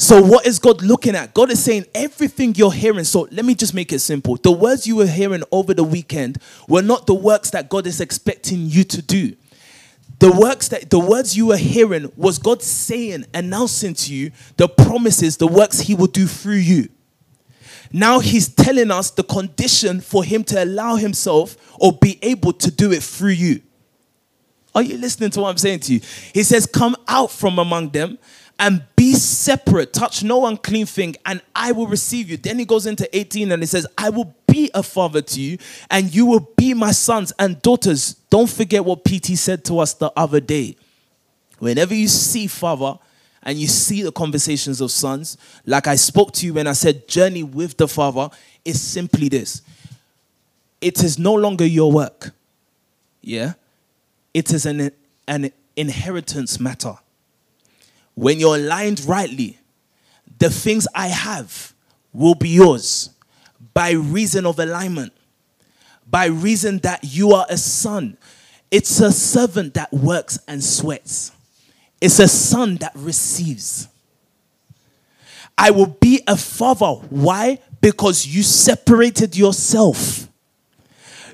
[0.00, 1.34] So, what is God looking at?
[1.34, 3.02] God is saying everything you're hearing.
[3.02, 4.36] So, let me just make it simple.
[4.36, 8.00] The words you were hearing over the weekend were not the works that God is
[8.00, 9.34] expecting you to do.
[10.20, 14.68] The works that the words you were hearing was God saying, announcing to you the
[14.68, 16.88] promises, the works He will do through you.
[17.92, 22.70] Now He's telling us the condition for Him to allow Himself or be able to
[22.70, 23.62] do it through you.
[24.74, 26.00] Are you listening to what I'm saying to you?
[26.32, 28.18] He says, Come out from among them
[28.58, 29.92] and be separate.
[29.92, 32.36] Touch no unclean thing, and I will receive you.
[32.36, 35.58] Then he goes into 18 and he says, I will be a father to you,
[35.90, 38.14] and you will be my sons and daughters.
[38.30, 40.76] Don't forget what PT said to us the other day.
[41.58, 42.98] Whenever you see father,
[43.42, 47.08] and you see the conversations of sons, like I spoke to you when I said
[47.08, 48.28] journey with the Father,
[48.64, 49.62] is simply this
[50.80, 52.32] it is no longer your work.
[53.20, 53.54] Yeah?
[54.38, 54.92] It is an,
[55.26, 56.94] an inheritance matter.
[58.14, 59.58] When you're aligned rightly,
[60.38, 61.74] the things I have
[62.12, 63.10] will be yours
[63.74, 65.12] by reason of alignment,
[66.08, 68.16] by reason that you are a son.
[68.70, 71.32] It's a servant that works and sweats.
[72.00, 73.88] It's a son that receives.
[75.58, 76.92] I will be a father.
[77.10, 77.58] Why?
[77.80, 80.27] Because you separated yourself.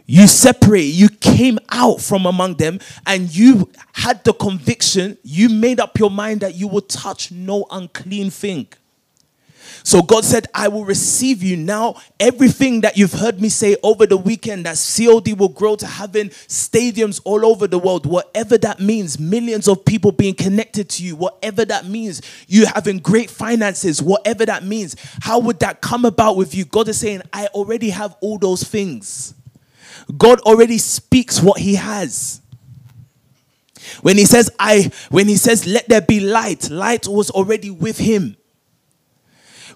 [0.06, 5.80] You separate, you came out from among them, and you had the conviction, you made
[5.80, 8.68] up your mind that you would touch no unclean thing.
[9.82, 11.56] So God said, I will receive you.
[11.56, 15.86] Now, everything that you've heard me say over the weekend that COD will grow to
[15.86, 21.04] having stadiums all over the world, whatever that means, millions of people being connected to
[21.04, 26.04] you, whatever that means, you having great finances, whatever that means, how would that come
[26.04, 26.64] about with you?
[26.64, 29.34] God is saying, I already have all those things.
[30.16, 32.40] God already speaks what he has.
[34.02, 37.98] When he says, I, when he says, let there be light, light was already with
[37.98, 38.36] him.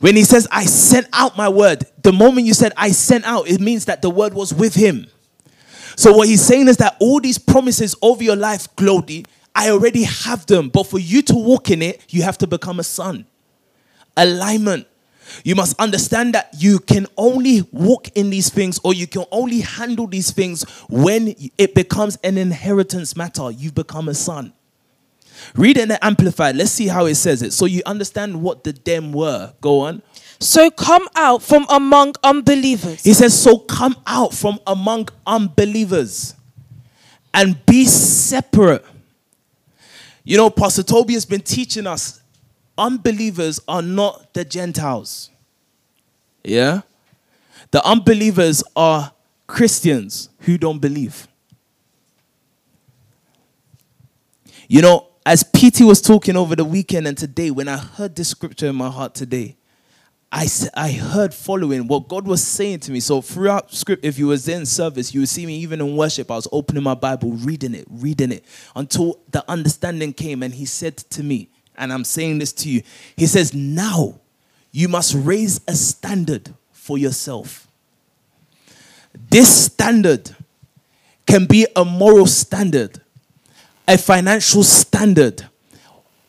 [0.01, 3.49] When he says, I sent out my word, the moment you said, I sent out,
[3.49, 5.07] it means that the word was with him.
[5.97, 10.05] So, what he's saying is that all these promises over your life, Glody, I already
[10.05, 10.69] have them.
[10.69, 13.27] But for you to walk in it, you have to become a son.
[14.17, 14.87] Alignment.
[15.45, 19.61] You must understand that you can only walk in these things or you can only
[19.61, 23.51] handle these things when it becomes an inheritance matter.
[23.51, 24.53] You've become a son.
[25.55, 26.57] Read in the Amplified.
[26.57, 27.53] Let's see how it says it.
[27.53, 29.53] So you understand what the them were.
[29.61, 30.03] Go on.
[30.41, 36.35] So come out from among unbelievers He says, So come out from among unbelievers
[37.35, 38.85] and be separate.
[40.25, 42.21] You know, Pastor Toby has been teaching us
[42.79, 45.31] unbelievers are not the Gentiles.
[46.45, 46.83] Yeah?
[47.71, 49.13] The unbelievers are
[49.47, 51.29] Christians who don't believe.
[54.69, 58.29] You know, as PT was talking over the weekend and today, when I heard this
[58.29, 59.57] scripture in my heart today,
[60.31, 63.01] I, I heard following what God was saying to me.
[63.01, 66.31] So throughout script, if you was in service, you would see me even in worship.
[66.31, 68.45] I was opening my Bible, reading it, reading it,
[68.77, 70.43] until the understanding came.
[70.43, 71.49] And he said to me,
[71.79, 72.83] and I'm saying this to you,
[73.17, 74.21] he says, now
[74.73, 77.67] you must raise a standard for yourself.
[79.31, 80.35] This standard
[81.27, 83.01] can be a moral standard,
[83.87, 85.47] a financial standard,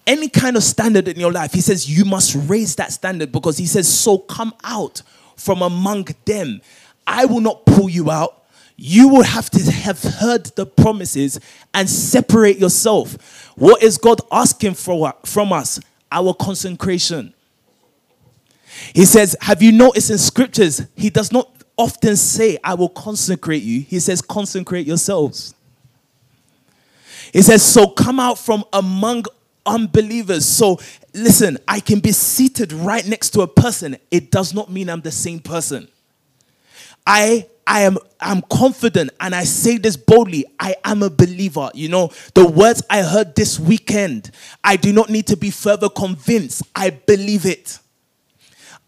[0.10, 3.58] any kind of standard in your life, he says you must raise that standard because
[3.58, 5.04] he says, So come out
[5.36, 6.62] from among them.
[7.06, 8.44] I will not pull you out.
[8.76, 11.40] You will have to have heard the promises
[11.74, 13.49] and separate yourself.
[13.60, 15.80] What is God asking for, from us?
[16.12, 17.34] Our consecration.
[18.96, 23.64] He says, Have you noticed in scriptures, he does not often say, I will consecrate
[23.64, 23.82] you.
[23.82, 25.54] He says, Consecrate yourselves.
[27.34, 29.26] He says, So come out from among
[29.66, 30.46] unbelievers.
[30.46, 30.80] So
[31.14, 33.98] listen, I can be seated right next to a person.
[34.10, 35.90] It does not mean I'm the same person.
[37.06, 40.44] I I am I'm confident and I say this boldly.
[40.60, 41.70] I am a believer.
[41.76, 44.32] You know, the words I heard this weekend,
[44.64, 46.64] I do not need to be further convinced.
[46.76, 47.78] I believe it.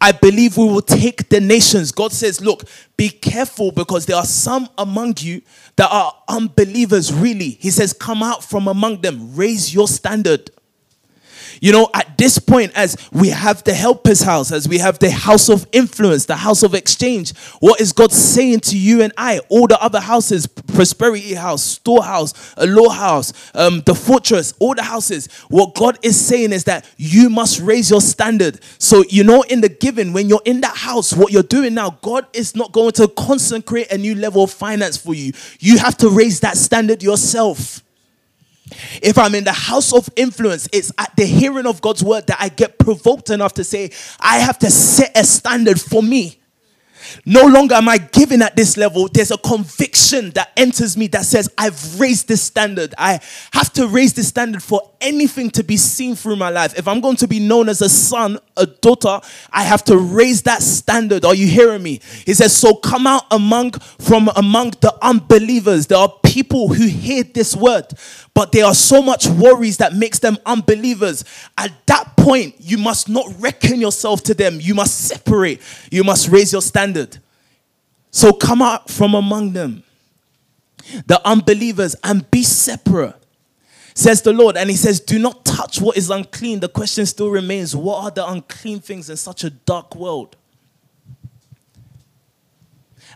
[0.01, 1.91] I believe we will take the nations.
[1.91, 2.63] God says, look,
[2.97, 5.43] be careful because there are some among you
[5.75, 7.51] that are unbelievers, really.
[7.51, 10.49] He says, come out from among them, raise your standard.
[11.61, 15.11] You know, at this point, as we have the helper's house, as we have the
[15.11, 19.41] house of influence, the house of exchange, what is God saying to you and I?
[19.47, 24.81] All the other houses, prosperity house, storehouse, a law house, um, the fortress, all the
[24.81, 25.27] houses.
[25.49, 28.59] What God is saying is that you must raise your standard.
[28.79, 31.91] So, you know, in the giving, when you're in that house, what you're doing now,
[32.01, 35.31] God is not going to consecrate a new level of finance for you.
[35.59, 37.83] You have to raise that standard yourself.
[39.01, 42.37] If I'm in the house of influence, it's at the hearing of God's word that
[42.39, 46.41] I get provoked enough to say, I have to set a standard for me.
[47.25, 49.07] No longer am I giving at this level.
[49.07, 52.93] There's a conviction that enters me that says, I've raised this standard.
[52.97, 53.19] I
[53.53, 56.77] have to raise this standard for anything to be seen through my life.
[56.77, 59.19] If I'm going to be known as a son, a daughter,
[59.51, 61.25] I have to raise that standard.
[61.25, 62.01] Are you hearing me?
[62.25, 65.87] He says, So come out among from among the unbelievers.
[65.87, 67.85] There are people who hear this word,
[68.33, 71.25] but there are so much worries that makes them unbelievers.
[71.57, 74.59] At that point, you must not reckon yourself to them.
[74.61, 75.61] You must separate.
[75.91, 77.17] You must raise your standard.
[78.11, 79.83] So come out from among them,
[81.05, 83.15] the unbelievers, and be separate
[83.93, 84.55] says the Lord.
[84.55, 86.61] And he says, Do not touch what is unclean.
[86.61, 90.37] The question still remains what are the unclean things in such a dark world?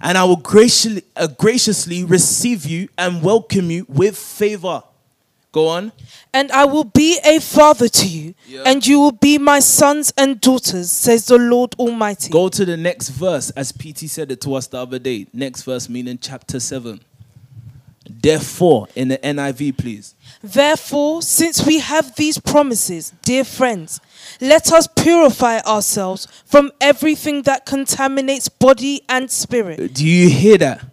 [0.05, 4.83] And I will graciously, uh, graciously receive you and welcome you with favor.
[5.51, 5.91] Go on.
[6.31, 8.63] And I will be a father to you, yeah.
[8.67, 12.29] and you will be my sons and daughters, says the Lord Almighty.
[12.29, 15.25] Go to the next verse, as PT said it to us the other day.
[15.33, 16.99] Next verse, meaning chapter 7.
[18.25, 20.15] Therefore, in the NIV, please.
[20.41, 24.01] Therefore, since we have these promises, dear friends,
[24.41, 29.93] let us purify ourselves from everything that contaminates body and spirit.
[29.93, 30.83] Do you hear that?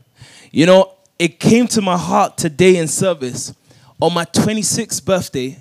[0.50, 3.54] You know, it came to my heart today in service.
[3.98, 5.58] On my 26th birthday,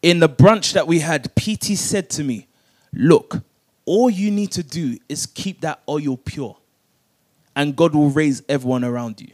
[0.00, 2.48] in the brunch that we had, PT said to me,
[2.94, 3.42] Look,
[3.84, 6.56] all you need to do is keep that oil pure,
[7.54, 9.32] and God will raise everyone around you.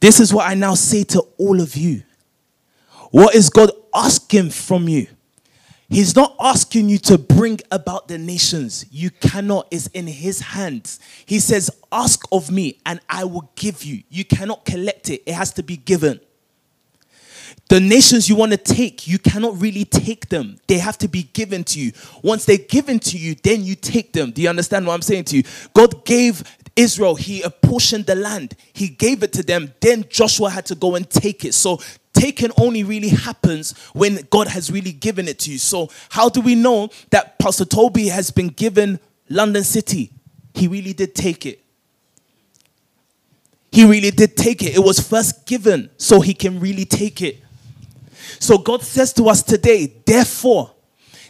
[0.00, 2.02] This is what I now say to all of you.
[3.10, 5.06] What is God asking from you?
[5.88, 8.86] He's not asking you to bring about the nations.
[8.90, 9.68] You cannot.
[9.70, 10.98] It's in His hands.
[11.24, 14.02] He says, Ask of me and I will give you.
[14.08, 16.20] You cannot collect it, it has to be given.
[17.68, 20.56] The nations you want to take, you cannot really take them.
[20.68, 21.92] They have to be given to you.
[22.22, 24.30] Once they're given to you, then you take them.
[24.30, 25.42] Do you understand what I'm saying to you?
[25.74, 26.44] God gave
[26.76, 29.72] Israel, he apportioned the land, he gave it to them.
[29.80, 31.54] Then Joshua had to go and take it.
[31.54, 31.80] So,
[32.12, 35.58] taken only really happens when God has really given it to you.
[35.58, 40.10] So, how do we know that Pastor Toby has been given London City?
[40.54, 41.62] He really did take it.
[43.70, 44.74] He really did take it.
[44.74, 47.38] It was first given, so he can really take it.
[48.38, 50.72] So, God says to us today, therefore,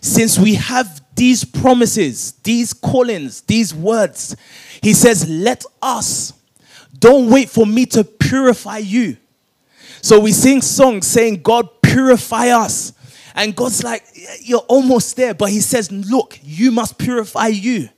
[0.01, 4.37] since we have these promises, these callings, these words,
[4.83, 6.33] he says, Let us.
[6.99, 9.17] Don't wait for me to purify you.
[10.03, 12.93] So we sing songs saying, God, purify us.
[13.35, 14.05] And God's like,
[14.41, 15.35] You're almost there.
[15.35, 17.89] But He says, Look, you must purify you.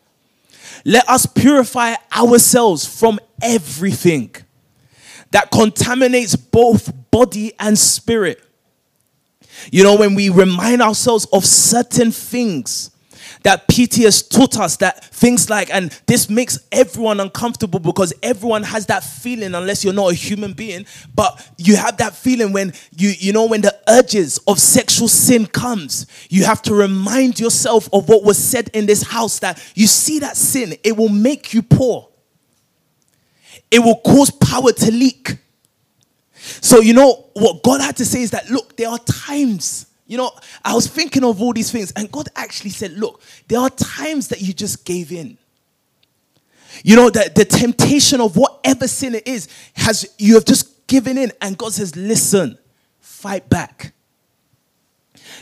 [0.85, 4.35] let us purify ourselves from everything
[5.33, 8.43] that contaminates both body and spirit.
[9.73, 12.91] You know, when we remind ourselves of certain things
[13.43, 18.63] that PT has taught us that things like, and this makes everyone uncomfortable because everyone
[18.63, 22.73] has that feeling, unless you're not a human being, but you have that feeling when
[22.97, 27.89] you, you know, when the urges of sexual sin comes, you have to remind yourself
[27.93, 31.55] of what was said in this house that you see that sin, it will make
[31.55, 32.09] you poor.
[33.71, 35.37] It will cause power to leak.
[36.39, 40.17] So, you know, what God had to say is that, look, there are times you
[40.17, 40.33] know,
[40.65, 44.29] I was thinking of all these things, and God actually said, Look, there are times
[44.29, 45.37] that you just gave in.
[46.83, 51.19] You know, that the temptation of whatever sin it is, has you have just given
[51.19, 52.59] in, and God says, Listen,
[53.01, 53.93] fight back.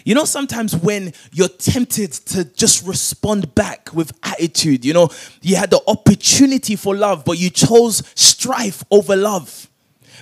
[0.05, 5.11] You know, sometimes when you're tempted to just respond back with attitude, you know,
[5.43, 9.71] you had the opportunity for love, but you chose strife over love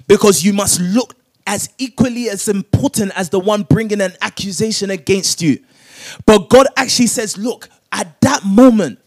[0.06, 1.14] because you must look
[1.46, 5.58] as equally as important as the one bringing an accusation against you.
[6.26, 8.98] But God actually says, look, at that moment,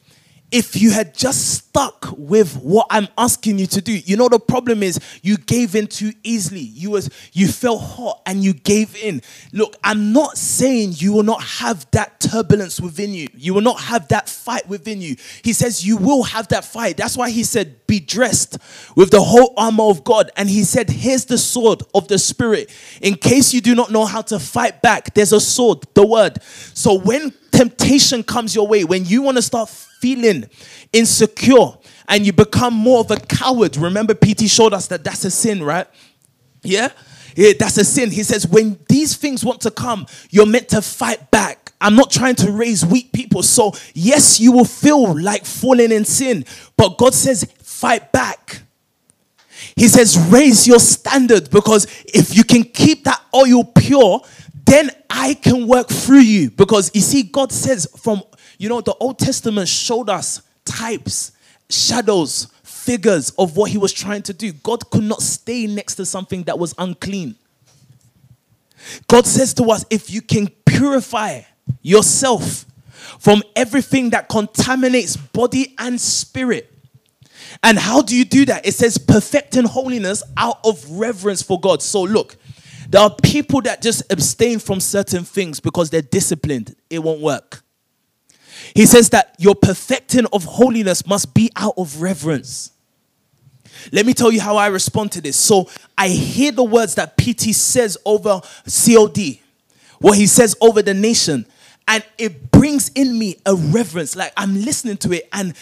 [0.49, 4.39] if you had just stuck with what I'm asking you to do, you know the
[4.39, 6.61] problem is you gave in too easily.
[6.61, 9.21] You was you felt hot and you gave in.
[9.51, 13.27] Look, I'm not saying you will not have that turbulence within you.
[13.33, 15.17] You will not have that fight within you.
[15.43, 16.95] He says you will have that fight.
[16.95, 18.57] That's why he said be dressed
[18.95, 22.73] with the whole armor of God and he said here's the sword of the spirit.
[23.01, 26.41] In case you do not know how to fight back, there's a sword, the word.
[26.73, 30.47] So when temptation comes your way, when you want to start feeling
[30.93, 31.71] insecure
[32.07, 33.75] and you become more of a coward.
[33.77, 35.87] Remember, PT showed us that that's a sin, right?
[36.61, 36.89] Yeah?
[37.35, 38.11] Yeah, that's a sin.
[38.11, 41.73] He says, when these things want to come, you're meant to fight back.
[41.81, 43.43] I'm not trying to raise weak people.
[43.43, 46.45] So, yes, you will feel like falling in sin,
[46.75, 48.61] but God says, fight back.
[49.75, 54.21] He says, raise your standard because if you can keep that oil pure,
[54.67, 56.51] then I can work through you.
[56.51, 58.21] Because you see, God says, from
[58.57, 61.31] you know, the Old Testament showed us types,
[61.69, 64.51] shadows, figures of what he was trying to do.
[64.51, 67.35] God could not stay next to something that was unclean.
[69.07, 71.41] God says to us, if you can purify
[71.81, 72.65] yourself
[73.19, 76.73] from everything that contaminates body and spirit.
[77.63, 78.65] And how do you do that?
[78.65, 81.81] It says perfecting holiness out of reverence for God.
[81.81, 82.35] So look,
[82.89, 86.75] there are people that just abstain from certain things because they're disciplined.
[86.89, 87.63] It won't work.
[88.75, 92.71] He says that your perfecting of holiness must be out of reverence.
[93.91, 95.37] Let me tell you how I respond to this.
[95.37, 99.39] So I hear the words that PT says over COD,
[99.99, 101.45] what he says over the nation,
[101.87, 104.15] and it brings in me a reverence.
[104.15, 105.53] Like I'm listening to it, and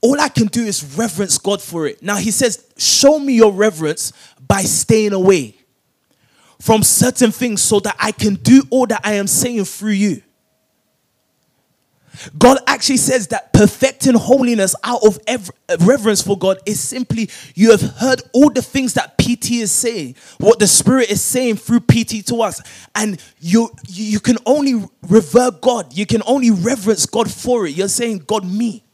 [0.00, 2.02] all I can do is reverence God for it.
[2.02, 4.12] Now he says, Show me your reverence
[4.46, 5.56] by staying away
[6.64, 10.22] from certain things so that I can do all that I am saying through you.
[12.38, 15.18] God actually says that perfecting holiness out of
[15.80, 20.16] reverence for God is simply you have heard all the things that PT is saying,
[20.38, 22.62] what the Spirit is saying through PT to us,
[22.94, 27.76] and you you can only revere God, you can only reverence God for it.
[27.76, 28.84] You're saying, God, me.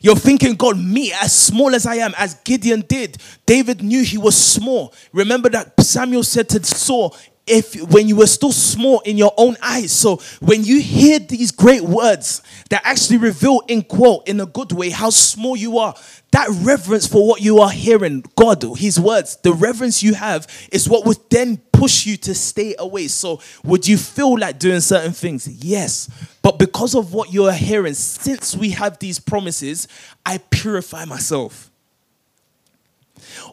[0.00, 3.18] You're thinking, God, me, as small as I am, as Gideon did.
[3.46, 4.92] David knew he was small.
[5.12, 7.16] Remember that Samuel said to Saul,
[7.46, 9.92] if when you were still small in your own eyes.
[9.92, 14.72] So when you hear these great words that actually reveal in quote in a good
[14.72, 15.94] way how small you are,
[16.32, 20.88] that reverence for what you are hearing, God, his words, the reverence you have is
[20.88, 23.08] what would then push you to stay away.
[23.08, 25.46] So would you feel like doing certain things?
[25.46, 26.08] Yes.
[26.42, 29.86] But because of what you are hearing, since we have these promises,
[30.24, 31.70] I purify myself.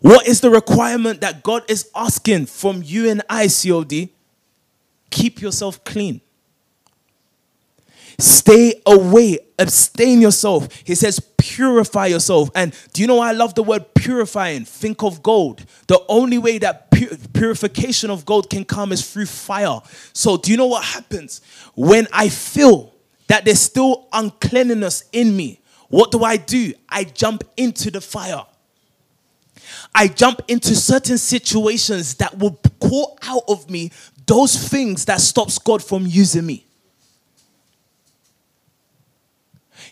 [0.02, 4.10] What is the requirement that God is asking from you and I, COD?
[5.10, 6.22] Keep yourself clean.
[8.18, 10.68] Stay away, abstain yourself.
[10.84, 12.50] He says, purify yourself.
[12.54, 14.64] And do you know why I love the word purifying?
[14.64, 15.66] Think of gold.
[15.88, 16.92] The only way that
[17.34, 19.80] purification of gold can come is through fire.
[20.14, 21.42] So, do you know what happens
[21.76, 22.94] when I feel
[23.28, 25.60] that there's still uncleanness in me?
[25.90, 26.74] What do I do?
[26.88, 28.46] I jump into the fire.
[29.94, 33.92] I jump into certain situations that will call out of me
[34.26, 36.66] those things that stops God from using me.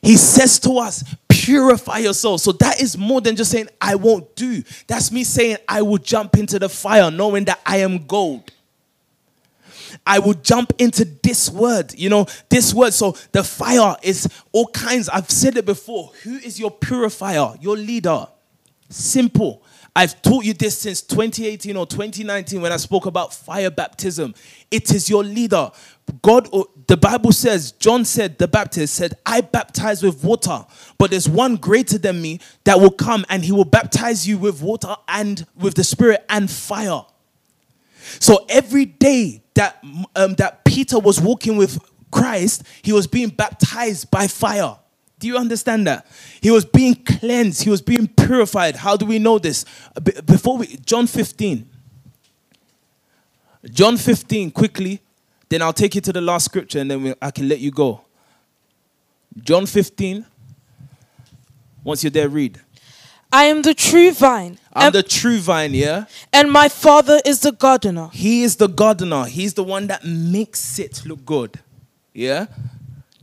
[0.02, 2.42] He says to us, purify yourself.
[2.42, 4.64] So that is more than just saying, I won't do.
[4.88, 8.52] That's me saying, I will jump into the fire knowing that I am gold.
[10.06, 12.94] I will jump into this word, you know, this word.
[12.94, 15.10] So the fire is all kinds.
[15.10, 16.12] I've said it before.
[16.24, 18.28] Who is your purifier, your leader?
[18.90, 19.64] Simple.
[19.96, 24.34] I've taught you this since 2018 or 2019 when I spoke about fire baptism.
[24.72, 25.72] It is your leader.
[26.22, 26.48] God,
[26.88, 30.66] the Bible says, John said, the Baptist said, I baptize with water,
[30.98, 34.62] but there's one greater than me that will come and he will baptize you with
[34.62, 37.02] water and with the Spirit and fire.
[38.20, 39.84] So every day that,
[40.16, 41.80] um, that Peter was walking with
[42.12, 44.78] Christ, he was being baptized by fire.
[45.20, 46.08] Do you understand that?
[46.42, 48.78] He was being cleansed, he was being purified.
[48.78, 49.66] How do we know this?
[50.26, 51.70] Before we, John 15.
[53.66, 55.02] John 15, quickly,
[55.50, 57.72] then I'll take you to the last scripture and then we, I can let you
[57.72, 58.02] go.
[59.44, 60.26] John 15.
[61.84, 62.60] Once you're there, read.
[63.32, 64.58] I am the true vine.
[64.74, 66.06] I'm the true vine, yeah?
[66.34, 68.10] And my father is the gardener.
[68.12, 69.26] He is the gardener.
[69.26, 71.60] He's the one that makes it look good.
[72.14, 72.48] Yeah?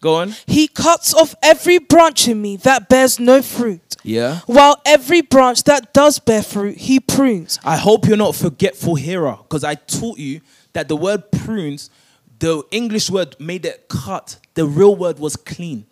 [0.01, 0.35] Go on.
[0.47, 3.97] He cuts off every branch in me that bears no fruit.
[4.03, 4.41] Yeah.
[4.47, 7.59] While every branch that does bear fruit, he prunes.
[7.65, 10.41] I hope you're not a forgetful hearer because I taught you
[10.75, 11.91] that the word prunes,
[12.39, 15.87] the English word made it cut, the real word was clean.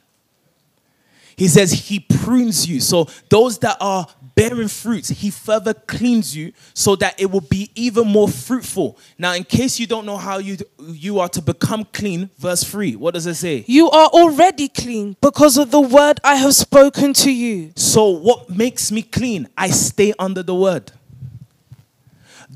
[1.36, 2.80] He says he prunes you.
[2.80, 7.70] So those that are bearing fruits, he further cleans you so that it will be
[7.74, 8.98] even more fruitful.
[9.18, 12.96] Now, in case you don't know how you you are to become clean, verse 3,
[12.96, 13.64] what does it say?
[13.66, 17.72] You are already clean because of the word I have spoken to you.
[17.76, 19.48] So what makes me clean?
[19.56, 20.92] I stay under the word.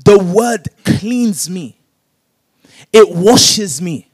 [0.05, 1.77] The word cleans me.
[2.91, 4.09] It washes me.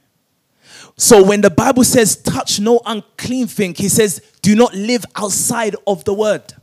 [0.98, 5.76] So when the Bible says touch no unclean thing, he says do not live outside
[5.86, 6.54] of the word.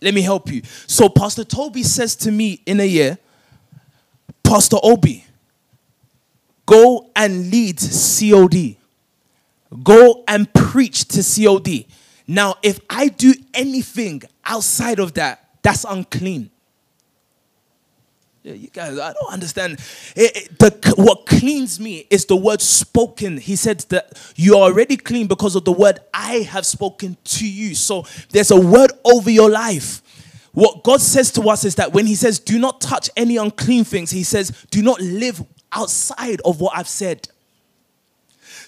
[0.00, 0.62] Let me help you.
[0.86, 3.18] So Pastor Toby says to me in a year,
[4.42, 5.24] Pastor Obi,
[6.66, 8.76] go and lead COD.
[9.82, 11.86] Go and preach to COD.
[12.26, 16.50] Now, if I do anything outside of that, that's unclean.
[18.54, 19.74] You guys, I don't understand.
[20.16, 23.36] It, it, the, what cleans me is the word spoken.
[23.36, 27.48] He said that you are already clean because of the word I have spoken to
[27.48, 27.74] you.
[27.74, 30.02] So there's a word over your life.
[30.52, 33.84] What God says to us is that when He says, do not touch any unclean
[33.84, 35.42] things, He says, do not live
[35.72, 37.28] outside of what I've said.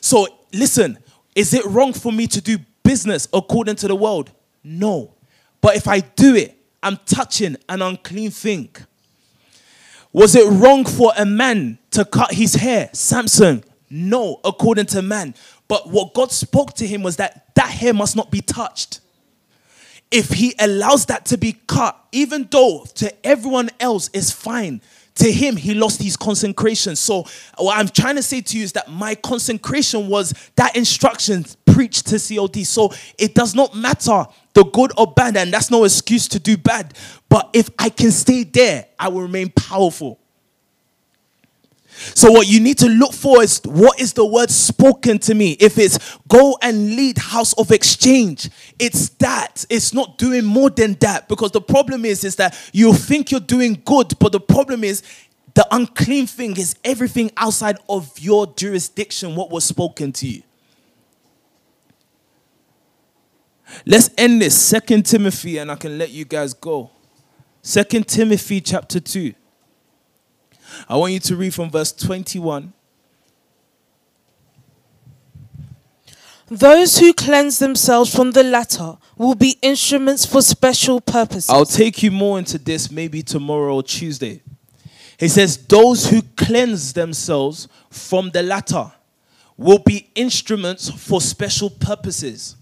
[0.00, 0.98] So listen,
[1.34, 4.30] is it wrong for me to do business according to the world?
[4.62, 5.14] No.
[5.60, 8.74] But if I do it, I'm touching an unclean thing.
[10.12, 12.90] Was it wrong for a man to cut his hair?
[12.92, 15.34] Samson, no, according to man.
[15.68, 19.00] But what God spoke to him was that that hair must not be touched.
[20.10, 24.80] If he allows that to be cut, even though to everyone else is fine,
[25.20, 26.96] to him he lost his consecration.
[26.96, 27.24] So
[27.56, 32.06] what I'm trying to say to you is that my consecration was that instruction preached
[32.08, 32.64] to COD.
[32.64, 36.56] So it does not matter the good or bad, and that's no excuse to do
[36.56, 36.94] bad.
[37.28, 40.19] But if I can stay there, I will remain powerful.
[42.14, 45.52] So, what you need to look for is what is the word spoken to me?
[45.60, 45.98] If it's
[46.28, 48.48] go and lead house of exchange,
[48.78, 49.64] it's that.
[49.68, 51.28] It's not doing more than that.
[51.28, 55.02] Because the problem is, is that you think you're doing good, but the problem is
[55.54, 60.42] the unclean thing is everything outside of your jurisdiction, what was spoken to you.
[63.84, 64.60] Let's end this.
[64.60, 66.90] Second Timothy, and I can let you guys go.
[67.62, 69.34] Second Timothy chapter 2.
[70.88, 72.72] I want you to read from verse 21.
[76.48, 81.48] Those who cleanse themselves from the latter will be instruments for special purposes.
[81.48, 84.42] I'll take you more into this maybe tomorrow or Tuesday.
[85.16, 88.90] He says, Those who cleanse themselves from the latter
[89.56, 92.56] will be instruments for special purposes,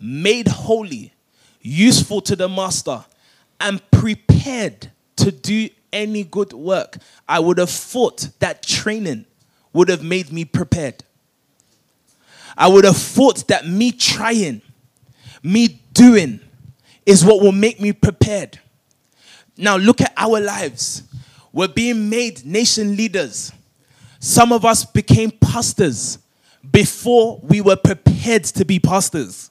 [0.00, 1.12] made holy,
[1.60, 3.04] useful to the master,
[3.60, 6.98] and prepared to do any good work.
[7.28, 9.24] I would have thought that training
[9.72, 11.02] would have made me prepared.
[12.56, 14.62] I would have thought that me trying,
[15.42, 16.40] me doing,
[17.04, 18.58] is what will make me prepared.
[19.56, 21.02] Now, look at our lives.
[21.52, 23.52] We're being made nation leaders.
[24.18, 26.18] Some of us became pastors
[26.70, 29.50] before we were prepared to be pastors.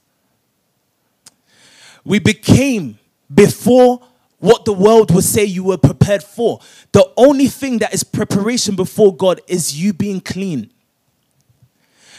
[2.04, 3.00] We became
[3.34, 4.02] before
[4.46, 6.60] what the world would say you were prepared for.
[6.92, 10.72] The only thing that is preparation before God is you being clean.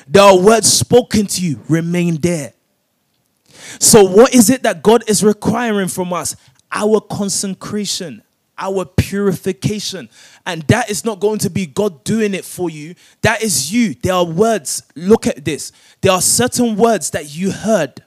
[0.08, 2.52] There are words spoken to you, remain there.
[3.78, 6.36] So, what is it that God is requiring from us?
[6.70, 8.22] Our consecration.
[8.58, 10.08] our purification.
[10.46, 12.94] And that is not going to be God doing it for you.
[13.20, 13.94] That is you.
[13.94, 14.82] There are words.
[14.94, 15.72] Look at this.
[16.00, 18.02] There are certain words that you heard.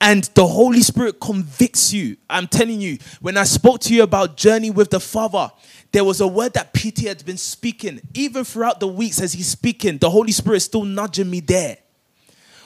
[0.00, 2.16] And the Holy Spirit convicts you.
[2.28, 5.50] I'm telling you, when I spoke to you about journey with the Father,
[5.92, 8.00] there was a word that PT had been speaking.
[8.12, 11.78] Even throughout the weeks as he's speaking, the Holy Spirit is still nudging me there.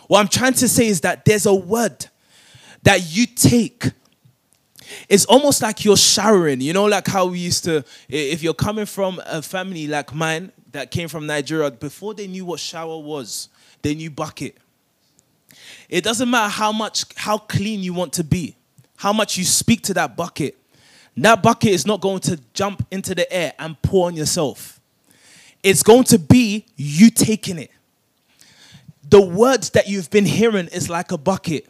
[0.09, 2.07] What I'm trying to say is that there's a word
[2.83, 3.93] that you take
[5.09, 6.61] it's almost like you're showering.
[6.61, 10.53] You know, like how we used to, if you're coming from a family like mine
[10.73, 13.49] that came from Nigeria, before they knew what shower was,
[13.83, 14.57] they knew bucket.
[15.89, 18.57] It doesn't matter how much, how clean you want to be,
[18.97, 20.57] how much you speak to that bucket.
[21.17, 24.81] That bucket is not going to jump into the air and pour on yourself.
[25.63, 27.71] It's going to be you taking it.
[29.09, 31.67] The words that you've been hearing is like a bucket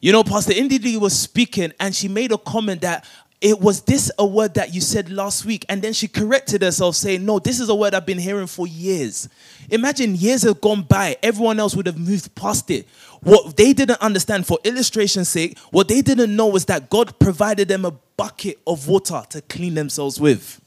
[0.00, 3.04] you know, Pastor Indidi was speaking and she made a comment that
[3.40, 5.64] it was this a word that you said last week?
[5.68, 8.66] And then she corrected herself saying no this is a word i've been hearing for
[8.66, 9.28] years.
[9.70, 12.86] Imagine years have gone by everyone else would have moved past it.
[13.20, 17.68] What they didn't understand for illustration's sake what they didn't know was that god provided
[17.68, 20.60] them a bucket of water to clean themselves with.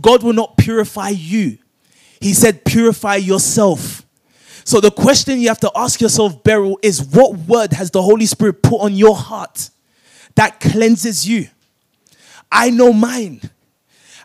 [0.00, 1.58] God will not purify you.
[2.20, 4.04] He said purify yourself.
[4.64, 8.26] So the question you have to ask yourself, Beryl, is what word has the Holy
[8.26, 9.70] Spirit put on your heart
[10.36, 11.48] that cleanses you?
[12.50, 13.40] I know mine.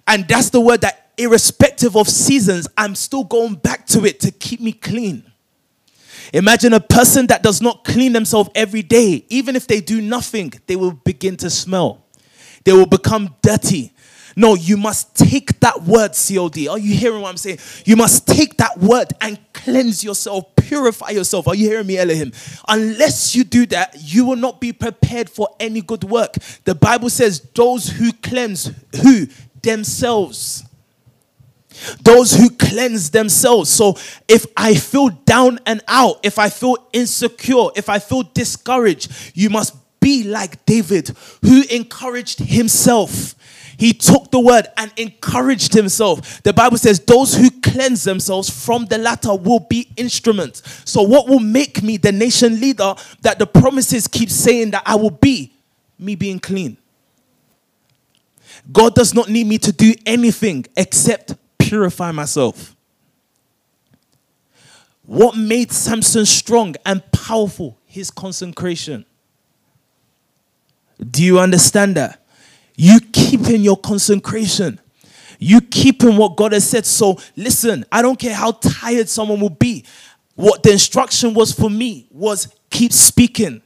[0.08, 4.32] And that's the word that, irrespective of seasons, I'm still going back to it to
[4.32, 5.24] keep me clean.
[6.34, 9.26] Imagine a person that does not clean themselves every day.
[9.30, 12.06] Even if they do nothing, they will begin to smell.
[12.64, 13.94] They will become dirty.
[14.36, 16.68] No, you must take that word, COD.
[16.68, 17.60] Are you hearing what I'm saying?
[17.86, 21.48] You must take that word and cleanse yourself, purify yourself.
[21.48, 22.34] Are you hearing me, Elohim?
[22.68, 26.34] Unless you do that, you will not be prepared for any good work.
[26.66, 28.72] The Bible says, those who cleanse,
[29.02, 29.28] who?
[29.62, 30.66] Themselves.
[32.02, 33.70] Those who cleanse themselves.
[33.70, 39.12] So if I feel down and out, if I feel insecure, if I feel discouraged,
[39.34, 41.10] you must be like David,
[41.42, 43.34] who encouraged himself.
[43.78, 46.42] He took the word and encouraged himself.
[46.44, 50.64] The Bible says, Those who cleanse themselves from the latter will be instruments.
[50.90, 54.96] So, what will make me the nation leader that the promises keep saying that I
[54.96, 55.54] will be?
[55.98, 56.78] Me being clean.
[58.72, 62.76] God does not need me to do anything except purify myself.
[65.06, 67.78] What made Samson strong and powerful?
[67.86, 69.06] His consecration.
[71.12, 72.25] Do you understand that?
[72.76, 74.80] You keep in your consecration.
[75.40, 76.86] You keep in what God has said.
[76.86, 79.86] So listen, I don't care how tired someone will be.
[80.36, 83.62] What the instruction was for me was keep speaking.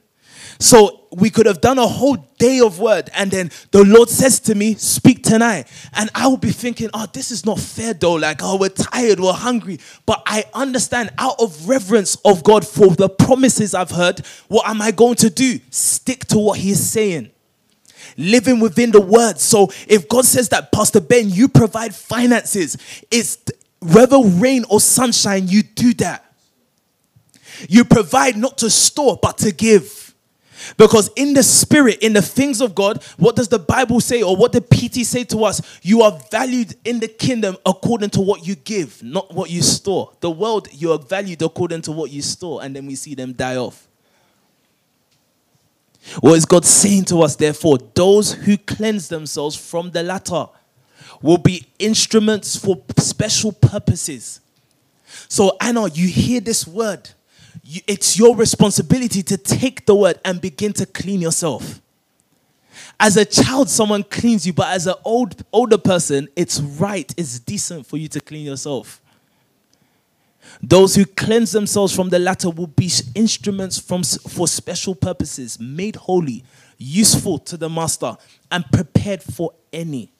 [0.60, 4.38] So we could have done a whole day of word, and then the Lord says
[4.40, 5.66] to me, Speak tonight.
[5.94, 8.14] And I would be thinking, Oh, this is not fair though.
[8.14, 9.80] Like, oh, we're tired, we're hungry.
[10.06, 14.82] But I understand out of reverence of God for the promises I've heard, what am
[14.82, 15.58] I going to do?
[15.70, 17.30] Stick to what He's saying
[18.20, 19.38] living within the word.
[19.38, 22.76] So if God says that, Pastor Ben, you provide finances,
[23.10, 23.38] it's
[23.80, 26.24] whether rain or sunshine, you do that.
[27.68, 30.14] You provide not to store, but to give.
[30.76, 34.36] Because in the spirit, in the things of God, what does the Bible say or
[34.36, 35.80] what the PT say to us?
[35.82, 40.12] You are valued in the kingdom according to what you give, not what you store.
[40.20, 43.32] The world, you are valued according to what you store, and then we see them
[43.32, 43.88] die off.
[46.18, 47.78] What is God saying to us, therefore?
[47.94, 50.46] Those who cleanse themselves from the latter
[51.22, 54.40] will be instruments for special purposes.
[55.28, 57.10] So, Anna, you hear this word.
[57.62, 61.80] You, it's your responsibility to take the word and begin to clean yourself.
[62.98, 67.38] As a child, someone cleans you, but as an old, older person, it's right, it's
[67.38, 69.00] decent for you to clean yourself.
[70.62, 75.96] Those who cleanse themselves from the latter will be instruments from, for special purposes, made
[75.96, 76.44] holy,
[76.78, 78.16] useful to the master,
[78.50, 80.10] and prepared for any.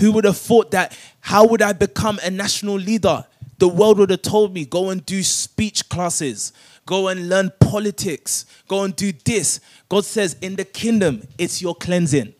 [0.00, 0.98] Who would have thought that?
[1.20, 3.24] How would I become a national leader?
[3.58, 6.52] The world would have told me, go and do speech classes,
[6.86, 9.60] go and learn politics, go and do this.
[9.88, 12.34] God says, in the kingdom, it's your cleansing.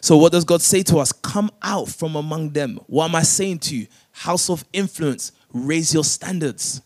[0.00, 1.12] So, what does God say to us?
[1.12, 2.78] Come out from among them.
[2.86, 3.86] What am I saying to you?
[4.18, 6.82] House of influence, raise your standards.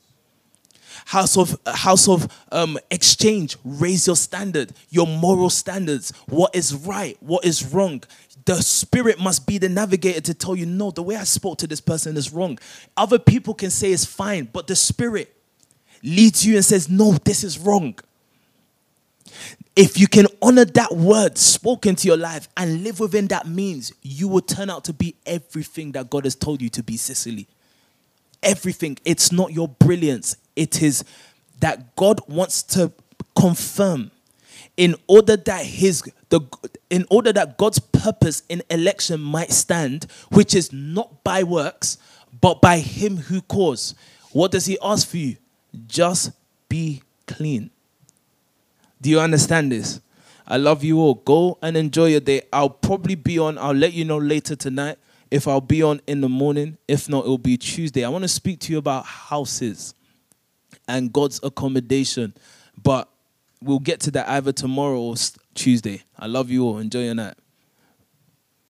[1.07, 6.12] House of house of um, exchange, raise your standard, your moral standards.
[6.28, 7.16] What is right?
[7.20, 8.03] What is wrong?
[8.45, 11.66] The spirit must be the navigator to tell you, no, the way I spoke to
[11.66, 12.59] this person is wrong.
[12.97, 15.35] Other people can say it's fine, but the spirit
[16.03, 17.99] leads you and says, no, this is wrong.
[19.74, 23.93] If you can honor that word spoken to your life and live within that means,
[24.03, 27.47] you will turn out to be everything that God has told you to be, Cicely.
[28.43, 28.99] Everything.
[29.05, 31.05] It's not your brilliance, it is
[31.61, 32.93] that God wants to
[33.37, 34.11] confirm
[34.76, 36.41] in order that his the
[36.91, 41.99] in order that God's purpose in election might stand, which is not by works,
[42.41, 43.95] but by him who calls.
[44.33, 45.37] What does he ask for you?
[45.87, 46.33] Just
[46.68, 47.70] be clean.
[49.03, 50.00] Do you understand this?
[50.46, 51.14] I love you all.
[51.14, 52.42] Go and enjoy your day.
[52.53, 54.96] I'll probably be on, I'll let you know later tonight
[55.30, 56.78] if I'll be on in the morning.
[56.86, 58.05] If not, it'll be Tuesday.
[58.05, 59.94] I want to speak to you about houses
[60.86, 62.32] and God's accommodation.
[62.80, 63.09] But
[63.61, 65.16] we'll get to that either tomorrow or
[65.55, 66.03] Tuesday.
[66.16, 66.78] I love you all.
[66.78, 67.34] Enjoy your night.